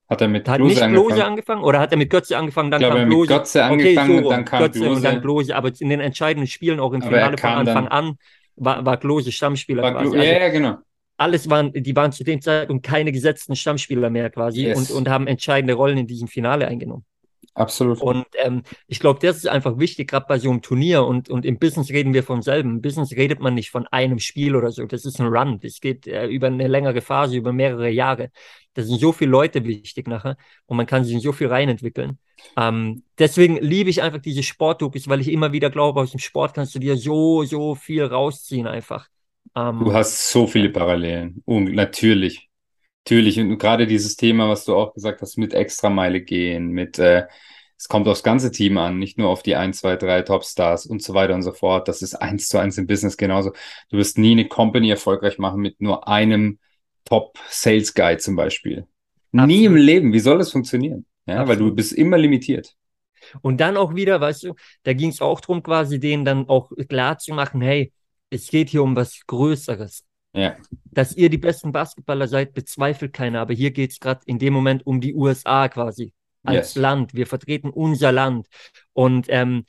Hat 0.08 0.22
er 0.22 0.28
mit 0.28 0.48
hat 0.48 0.56
Klose 0.56 0.74
nicht 0.74 0.82
angefangen? 0.82 1.08
Klose 1.08 1.24
angefangen? 1.24 1.62
Oder 1.64 1.80
hat 1.80 1.92
er 1.92 1.98
mit 1.98 2.10
Götze 2.10 2.38
angefangen, 2.38 2.70
dann 2.70 2.80
ich 2.80 2.86
glaube, 2.86 3.00
kam 3.00 3.10
Klose? 3.10 3.20
mit 3.20 3.38
Götze 3.38 3.64
angefangen 3.64 4.10
okay, 4.10 4.22
so, 4.22 4.30
dann 4.30 4.44
kam 4.44 4.62
Götze 4.62 4.80
Klose. 4.80 4.96
und 4.96 5.04
dann 5.04 5.20
Klose. 5.20 5.56
Aber 5.56 5.70
in 5.78 5.88
den 5.90 6.00
entscheidenden 6.00 6.46
Spielen, 6.46 6.80
auch 6.80 6.92
im 6.92 7.02
Finale 7.02 7.36
von 7.36 7.50
Anfang 7.50 7.84
dann, 7.84 7.88
an, 7.88 8.18
war, 8.56 8.86
war 8.86 8.96
Klose 8.96 9.32
Stammspieler 9.32 9.82
war 9.82 9.92
quasi. 9.92 10.16
Also, 10.16 10.16
ja, 10.16 10.38
ja, 10.38 10.48
genau. 10.48 10.78
Alles 11.18 11.50
waren, 11.50 11.72
die 11.72 11.96
waren 11.96 12.12
zu 12.12 12.24
dem 12.24 12.40
Zeitpunkt 12.40 12.86
keine 12.86 13.12
gesetzten 13.12 13.56
Stammspieler 13.56 14.08
mehr 14.08 14.30
quasi 14.30 14.66
yes. 14.66 14.90
und, 14.90 14.96
und 14.96 15.08
haben 15.08 15.26
entscheidende 15.26 15.74
Rollen 15.74 15.98
in 15.98 16.06
diesem 16.06 16.28
Finale 16.28 16.68
eingenommen. 16.68 17.04
Absolut. 17.58 18.00
Und 18.00 18.26
ähm, 18.44 18.62
ich 18.86 19.00
glaube, 19.00 19.18
das 19.20 19.38
ist 19.38 19.48
einfach 19.48 19.78
wichtig, 19.78 20.08
gerade 20.10 20.26
bei 20.28 20.38
so 20.38 20.48
einem 20.48 20.62
Turnier. 20.62 21.04
Und, 21.04 21.28
und 21.28 21.44
im 21.44 21.58
Business 21.58 21.90
reden 21.90 22.14
wir 22.14 22.22
vom 22.22 22.40
selben. 22.40 22.76
Im 22.76 22.80
Business 22.82 23.10
redet 23.12 23.40
man 23.40 23.54
nicht 23.54 23.70
von 23.70 23.86
einem 23.88 24.20
Spiel 24.20 24.54
oder 24.54 24.70
so. 24.70 24.86
Das 24.86 25.04
ist 25.04 25.20
ein 25.20 25.26
Run. 25.26 25.58
Das 25.60 25.80
geht 25.80 26.06
äh, 26.06 26.26
über 26.26 26.46
eine 26.46 26.68
längere 26.68 27.00
Phase, 27.00 27.36
über 27.36 27.52
mehrere 27.52 27.90
Jahre. 27.90 28.30
Da 28.78 28.84
sind 28.84 29.00
so 29.00 29.10
viele 29.10 29.32
Leute 29.32 29.64
wichtig 29.64 30.06
nachher 30.06 30.36
und 30.66 30.76
man 30.76 30.86
kann 30.86 31.02
sich 31.02 31.12
in 31.12 31.18
so 31.18 31.32
viel 31.32 31.48
reinentwickeln. 31.48 32.16
Ähm, 32.56 33.02
deswegen 33.18 33.56
liebe 33.56 33.90
ich 33.90 34.02
einfach 34.02 34.20
diese 34.20 34.44
Sportdokus, 34.44 35.08
weil 35.08 35.20
ich 35.20 35.32
immer 35.32 35.50
wieder 35.50 35.68
glaube, 35.68 36.00
aus 36.00 36.12
dem 36.12 36.20
Sport 36.20 36.54
kannst 36.54 36.76
du 36.76 36.78
dir 36.78 36.96
so, 36.96 37.42
so 37.42 37.74
viel 37.74 38.04
rausziehen 38.04 38.68
einfach. 38.68 39.08
Ähm, 39.56 39.80
du 39.80 39.92
hast 39.92 40.30
so 40.30 40.46
viele 40.46 40.70
Parallelen. 40.70 41.42
Und 41.44 41.72
natürlich. 41.72 42.48
Natürlich, 43.04 43.40
und 43.40 43.58
gerade 43.58 43.88
dieses 43.88 44.14
Thema, 44.14 44.48
was 44.48 44.64
du 44.64 44.76
auch 44.76 44.94
gesagt 44.94 45.22
hast, 45.22 45.38
mit 45.38 45.54
Extrameile 45.54 46.20
gehen, 46.20 46.68
mit 46.68 47.00
äh, 47.00 47.26
es 47.76 47.88
kommt 47.88 48.06
aufs 48.06 48.22
ganze 48.22 48.52
Team 48.52 48.78
an, 48.78 49.00
nicht 49.00 49.18
nur 49.18 49.28
auf 49.28 49.42
die 49.42 49.56
ein, 49.56 49.72
zwei, 49.72 49.96
drei 49.96 50.22
Topstars 50.22 50.86
und 50.86 51.02
so 51.02 51.14
weiter 51.14 51.34
und 51.34 51.42
so 51.42 51.50
fort. 51.50 51.88
Das 51.88 52.00
ist 52.00 52.14
eins 52.14 52.46
zu 52.46 52.58
eins 52.58 52.78
im 52.78 52.86
Business 52.86 53.16
genauso. 53.16 53.50
Du 53.90 53.96
wirst 53.96 54.18
nie 54.18 54.32
eine 54.32 54.46
Company 54.46 54.88
erfolgreich 54.88 55.38
machen 55.38 55.62
mit 55.62 55.80
nur 55.80 56.06
einem 56.06 56.60
Top-Sales 57.08 57.94
Guy 57.94 58.18
zum 58.18 58.36
Beispiel. 58.36 58.86
Absolut. 59.32 59.46
Nie 59.48 59.64
im 59.64 59.76
Leben. 59.76 60.12
Wie 60.12 60.20
soll 60.20 60.38
das 60.38 60.52
funktionieren? 60.52 61.06
Ja, 61.26 61.40
Absolut. 61.40 61.48
weil 61.48 61.68
du 61.68 61.74
bist 61.74 61.92
immer 61.92 62.18
limitiert. 62.18 62.74
Und 63.42 63.60
dann 63.60 63.76
auch 63.76 63.94
wieder, 63.94 64.20
weißt 64.20 64.44
du, 64.44 64.54
da 64.84 64.92
ging 64.92 65.10
es 65.10 65.20
auch 65.20 65.40
darum, 65.40 65.62
quasi 65.62 65.98
denen 66.00 66.24
dann 66.24 66.48
auch 66.48 66.70
klar 66.88 67.18
zu 67.18 67.34
machen, 67.34 67.60
hey, 67.60 67.92
es 68.30 68.48
geht 68.48 68.70
hier 68.70 68.82
um 68.82 68.96
was 68.96 69.20
Größeres. 69.26 70.04
Ja. 70.34 70.56
Dass 70.84 71.16
ihr 71.16 71.30
die 71.30 71.38
besten 71.38 71.72
Basketballer 71.72 72.28
seid, 72.28 72.54
bezweifelt 72.54 73.12
keiner. 73.12 73.40
Aber 73.40 73.54
hier 73.54 73.70
geht 73.70 73.92
es 73.92 74.00
gerade 74.00 74.20
in 74.26 74.38
dem 74.38 74.52
Moment 74.52 74.86
um 74.86 75.00
die 75.00 75.14
USA 75.14 75.68
quasi 75.68 76.12
als 76.44 76.74
yes. 76.74 76.76
Land. 76.76 77.14
Wir 77.14 77.26
vertreten 77.26 77.70
unser 77.70 78.12
Land. 78.12 78.46
Und 78.92 79.26
ähm, 79.28 79.64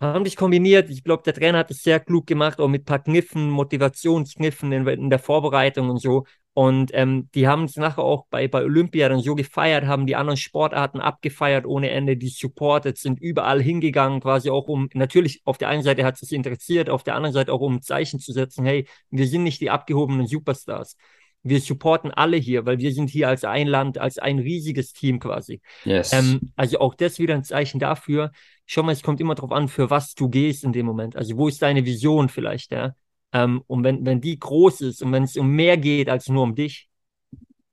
haben 0.00 0.24
dich 0.24 0.36
kombiniert. 0.36 0.90
Ich 0.90 1.04
glaube, 1.04 1.22
der 1.22 1.34
Trainer 1.34 1.58
hat 1.58 1.70
es 1.70 1.82
sehr 1.82 2.00
klug 2.00 2.26
gemacht, 2.26 2.60
auch 2.60 2.68
mit 2.68 2.82
ein 2.82 2.86
paar 2.86 3.02
Kniffen, 3.02 3.50
Motivationskniffen 3.50 4.72
in, 4.72 4.86
in 4.86 5.10
der 5.10 5.18
Vorbereitung 5.18 5.90
und 5.90 5.98
so. 5.98 6.24
Und 6.54 6.92
ähm, 6.94 7.28
die 7.34 7.48
haben 7.48 7.64
es 7.64 7.74
nachher 7.76 8.04
auch 8.04 8.26
bei, 8.30 8.46
bei 8.46 8.62
Olympia 8.62 9.08
dann 9.08 9.18
so 9.18 9.34
gefeiert, 9.34 9.86
haben 9.86 10.06
die 10.06 10.14
anderen 10.14 10.36
Sportarten 10.36 11.00
abgefeiert 11.00 11.66
ohne 11.66 11.90
Ende, 11.90 12.16
die 12.16 12.28
supported, 12.28 12.96
sind 12.96 13.20
überall 13.20 13.60
hingegangen, 13.60 14.20
quasi 14.20 14.50
auch 14.50 14.68
um, 14.68 14.88
natürlich 14.94 15.42
auf 15.44 15.58
der 15.58 15.68
einen 15.68 15.82
Seite 15.82 16.04
hat 16.04 16.14
es 16.14 16.20
sich 16.20 16.32
interessiert, 16.32 16.88
auf 16.88 17.02
der 17.02 17.16
anderen 17.16 17.34
Seite 17.34 17.52
auch 17.52 17.60
um 17.60 17.74
ein 17.74 17.82
Zeichen 17.82 18.20
zu 18.20 18.32
setzen, 18.32 18.64
hey, 18.64 18.86
wir 19.10 19.26
sind 19.26 19.42
nicht 19.42 19.60
die 19.60 19.70
abgehobenen 19.70 20.28
Superstars. 20.28 20.96
Wir 21.42 21.60
supporten 21.60 22.12
alle 22.12 22.36
hier, 22.36 22.64
weil 22.64 22.78
wir 22.78 22.92
sind 22.92 23.10
hier 23.10 23.28
als 23.28 23.44
ein 23.44 23.66
Land, 23.66 23.98
als 23.98 24.18
ein 24.18 24.38
riesiges 24.38 24.92
Team 24.92 25.18
quasi. 25.18 25.60
Yes. 25.84 26.12
Ähm, 26.12 26.52
also 26.54 26.78
auch 26.78 26.94
das 26.94 27.18
wieder 27.18 27.34
ein 27.34 27.44
Zeichen 27.44 27.80
dafür. 27.80 28.30
Schau 28.64 28.84
mal, 28.84 28.92
es 28.92 29.02
kommt 29.02 29.20
immer 29.20 29.34
darauf 29.34 29.52
an, 29.52 29.66
für 29.66 29.90
was 29.90 30.14
du 30.14 30.28
gehst 30.28 30.62
in 30.62 30.72
dem 30.72 30.86
Moment. 30.86 31.16
Also 31.16 31.36
wo 31.36 31.48
ist 31.48 31.60
deine 31.60 31.84
Vision 31.84 32.28
vielleicht, 32.28 32.70
ja? 32.70 32.94
Ähm, 33.34 33.62
und 33.66 33.84
wenn, 33.84 34.06
wenn 34.06 34.22
die 34.22 34.38
groß 34.38 34.80
ist 34.80 35.02
und 35.02 35.12
wenn 35.12 35.24
es 35.24 35.36
um 35.36 35.50
mehr 35.50 35.76
geht 35.76 36.08
als 36.08 36.28
nur 36.28 36.44
um 36.44 36.54
dich, 36.54 36.88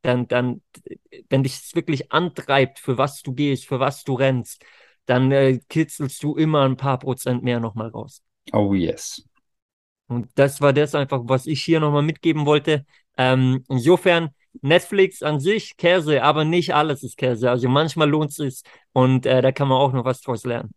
dann, 0.02 0.28
dann, 0.28 0.62
wenn 1.30 1.43
dich 1.43 1.54
es 1.54 1.76
wirklich 1.76 2.12
antreibt, 2.12 2.80
für 2.80 2.97
was 2.97 3.21
du 3.21 3.34
gehst, 3.34 3.67
für 3.67 3.80
was 3.80 4.04
du 4.04 4.15
rennst, 4.15 4.65
dann 5.06 5.32
äh, 5.32 5.60
kitzelst 5.69 6.21
du 6.24 6.36
immer 6.36 6.63
ein 6.63 6.78
paar 6.78 7.00
Prozent 7.00 7.43
mehr 7.43 7.60
nochmal 7.60 7.89
raus. 7.89 8.24
Oh 8.52 8.74
yes. 8.74 9.24
Und 10.08 10.28
das 10.36 10.60
war 10.60 10.74
das 10.74 10.95
einfach, 10.95 11.21
was 11.26 11.45
ich 11.45 11.63
hier 11.63 11.80
nochmal 11.80 12.02
mitgeben 12.02 12.45
wollte. 12.45 12.86
Ähm, 13.17 13.63
insofern, 13.69 14.32
Netflix 14.62 15.24
an 15.24 15.39
sich 15.39 15.78
Käse, 15.78 16.24
aber 16.24 16.43
nicht 16.43 16.74
alles 16.76 17.04
ist 17.04 17.17
Käse. 17.17 17.50
Also 17.50 17.69
manchmal 17.69 18.10
lohnt 18.10 18.32
es 18.32 18.36
sich 18.36 18.62
und 18.91 19.26
äh, 19.26 19.41
da 19.41 19.52
kann 19.52 19.67
man 19.67 19.78
auch 19.78 19.93
noch 19.93 20.04
was 20.04 20.21
draus 20.21 20.43
lernen. 20.43 20.74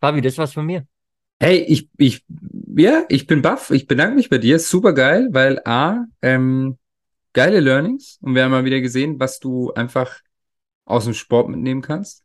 Fabi, 0.00 0.20
das 0.20 0.38
war's 0.38 0.52
von 0.52 0.66
mir. 0.66 0.86
Hey, 1.40 1.58
ich, 1.58 1.88
ich, 1.96 2.24
ja, 2.76 3.04
ich 3.08 3.26
bin 3.26 3.42
baff. 3.42 3.70
Ich 3.70 3.86
bedanke 3.86 4.16
mich 4.16 4.30
bei 4.30 4.38
dir. 4.38 4.58
Super 4.58 4.92
geil, 4.92 5.28
weil 5.32 5.60
A, 5.64 6.04
ähm, 6.22 6.78
geile 7.32 7.60
Learnings 7.60 8.18
und 8.20 8.34
wir 8.34 8.44
haben 8.44 8.50
mal 8.50 8.64
wieder 8.64 8.80
gesehen, 8.80 9.18
was 9.18 9.38
du 9.38 9.72
einfach 9.72 10.20
aus 10.84 11.04
dem 11.04 11.14
Sport 11.14 11.48
mitnehmen 11.48 11.82
kannst. 11.82 12.24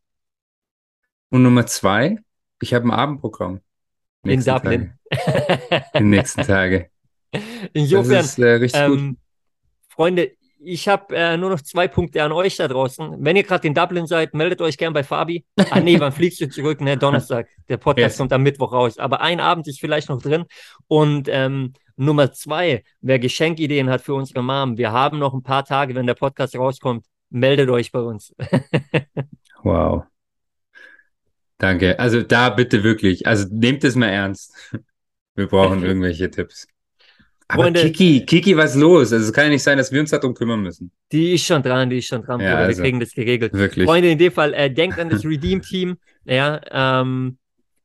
Und 1.29 1.43
Nummer 1.43 1.65
zwei, 1.65 2.17
ich 2.61 2.73
habe 2.73 2.85
ein 2.85 2.91
Abendprogramm. 2.91 3.61
In 4.23 4.43
Dublin. 4.43 4.93
Tage. 5.09 5.89
In 5.93 6.09
nächsten 6.09 6.41
Tage. 6.43 6.89
Insofern, 7.73 8.13
das 8.13 8.25
ist, 8.27 8.39
äh, 8.39 8.53
richtig 8.53 8.81
ähm, 8.81 9.09
gut. 9.09 9.17
Freunde, 9.89 10.31
ich 10.59 10.87
habe 10.87 11.15
äh, 11.15 11.37
nur 11.37 11.49
noch 11.49 11.61
zwei 11.61 11.87
Punkte 11.87 12.23
an 12.23 12.31
euch 12.31 12.57
da 12.57 12.67
draußen. 12.67 13.17
Wenn 13.19 13.35
ihr 13.35 13.43
gerade 13.43 13.67
in 13.67 13.73
Dublin 13.73 14.07
seid, 14.07 14.33
meldet 14.33 14.61
euch 14.61 14.77
gern 14.77 14.93
bei 14.93 15.03
Fabi. 15.03 15.45
Ah 15.69 15.79
nee, 15.79 15.99
wann 15.99 16.11
fliegst 16.11 16.41
du 16.41 16.49
zurück? 16.49 16.81
Ne, 16.81 16.97
Donnerstag. 16.97 17.47
Der 17.69 17.77
Podcast 17.77 18.13
yes. 18.13 18.17
kommt 18.17 18.33
am 18.33 18.43
Mittwoch 18.43 18.73
raus. 18.73 18.97
Aber 18.97 19.21
ein 19.21 19.39
Abend 19.39 19.67
ist 19.67 19.79
vielleicht 19.79 20.09
noch 20.09 20.21
drin. 20.21 20.45
Und 20.87 21.27
ähm, 21.29 21.73
Nummer 21.95 22.31
zwei, 22.31 22.83
wer 23.01 23.19
Geschenkideen 23.19 23.89
hat 23.89 24.01
für 24.01 24.13
unsere 24.13 24.43
Mom, 24.43 24.77
wir 24.77 24.91
haben 24.91 25.19
noch 25.19 25.33
ein 25.33 25.43
paar 25.43 25.65
Tage, 25.65 25.95
wenn 25.95 26.05
der 26.05 26.13
Podcast 26.13 26.55
rauskommt, 26.55 27.05
meldet 27.29 27.69
euch 27.69 27.91
bei 27.91 27.99
uns. 27.99 28.35
wow. 29.63 30.03
Danke. 31.57 31.99
Also 31.99 32.21
da 32.21 32.49
bitte 32.49 32.83
wirklich. 32.83 33.25
Also 33.25 33.47
nehmt 33.49 33.83
es 33.83 33.95
mal 33.95 34.09
ernst. 34.09 34.53
Wir 35.35 35.47
brauchen 35.47 35.83
irgendwelche 35.83 36.29
Tipps. 36.29 36.67
Aber 37.49 37.63
Freunde, 37.63 37.81
Kiki, 37.91 38.25
Kiki, 38.25 38.57
was 38.57 38.71
ist 38.71 38.81
los? 38.81 39.13
Also 39.13 39.25
es 39.25 39.33
kann 39.33 39.45
ja 39.45 39.51
nicht 39.51 39.63
sein, 39.63 39.77
dass 39.77 39.91
wir 39.91 40.01
uns 40.01 40.09
darum 40.09 40.33
kümmern 40.33 40.61
müssen. 40.61 40.91
Die 41.11 41.33
ist 41.33 41.45
schon 41.45 41.63
dran, 41.63 41.89
die 41.89 41.99
ist 41.99 42.07
schon 42.07 42.21
dran, 42.21 42.41
ja, 42.41 42.57
also, 42.57 42.77
Wir 42.77 42.83
kriegen 42.83 42.99
das 42.99 43.11
geregelt. 43.11 43.53
Wirklich. 43.53 43.85
Freunde, 43.85 44.09
in 44.09 44.17
dem 44.17 44.33
Fall, 44.33 44.53
äh, 44.53 44.69
denkt 44.69 44.99
an 44.99 45.09
das 45.09 45.23
Redeem-Team, 45.23 45.97
ja, 46.25 46.59
ähm, 46.69 47.37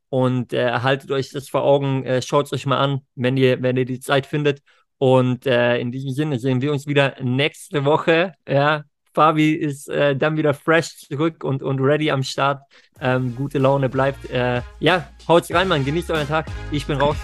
und 0.09 0.53
äh, 0.53 0.73
haltet 0.73 1.11
euch 1.11 1.31
das 1.31 1.49
vor 1.49 1.63
Augen, 1.63 2.05
äh, 2.05 2.21
schaut 2.23 2.47
es 2.47 2.53
euch 2.53 2.67
mal 2.67 2.79
an, 2.79 3.01
wenn 3.15 3.37
ihr, 3.37 3.63
wenn 3.63 3.77
ihr 3.77 3.87
die 3.87 4.01
Zeit 4.01 4.27
findet. 4.27 4.61
Und 4.99 5.47
äh, 5.47 5.79
in 5.79 5.91
diesem 5.91 6.11
Sinne 6.11 6.39
sehen 6.39 6.61
wir 6.61 6.73
uns 6.73 6.87
wieder 6.87 7.17
nächste 7.23 7.85
Woche, 7.85 8.35
ja, 8.49 8.85
Fabi 9.15 9.53
ist 9.53 9.89
äh, 9.89 10.17
dann 10.17 10.37
wieder 10.37 10.55
fresh 10.55 10.97
zurück 11.09 11.45
und, 11.45 11.63
und 11.63 11.81
ready 11.81 12.11
am 12.11 12.23
Start. 12.23 12.63
Ähm, 13.01 13.35
gute 13.37 13.59
Laune 13.59 13.89
bleibt. 13.89 14.31
Äh, 14.31 14.63
ja, 14.81 15.09
haut's 15.29 15.53
rein, 15.53 15.69
Mann. 15.69 15.85
Genießt 15.85 16.11
euren 16.11 16.29
Tag. 16.29 16.47
Ich 16.71 16.87
bin 16.87 16.99
raus. 16.99 17.17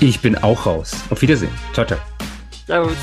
Ich 0.00 0.20
bin 0.20 0.36
auch 0.36 0.66
raus. 0.66 0.92
Auf 1.10 1.22
Wiedersehen. 1.22 1.52
Ciao, 1.72 1.86
ciao. 1.86 1.98
Servus. 2.66 2.96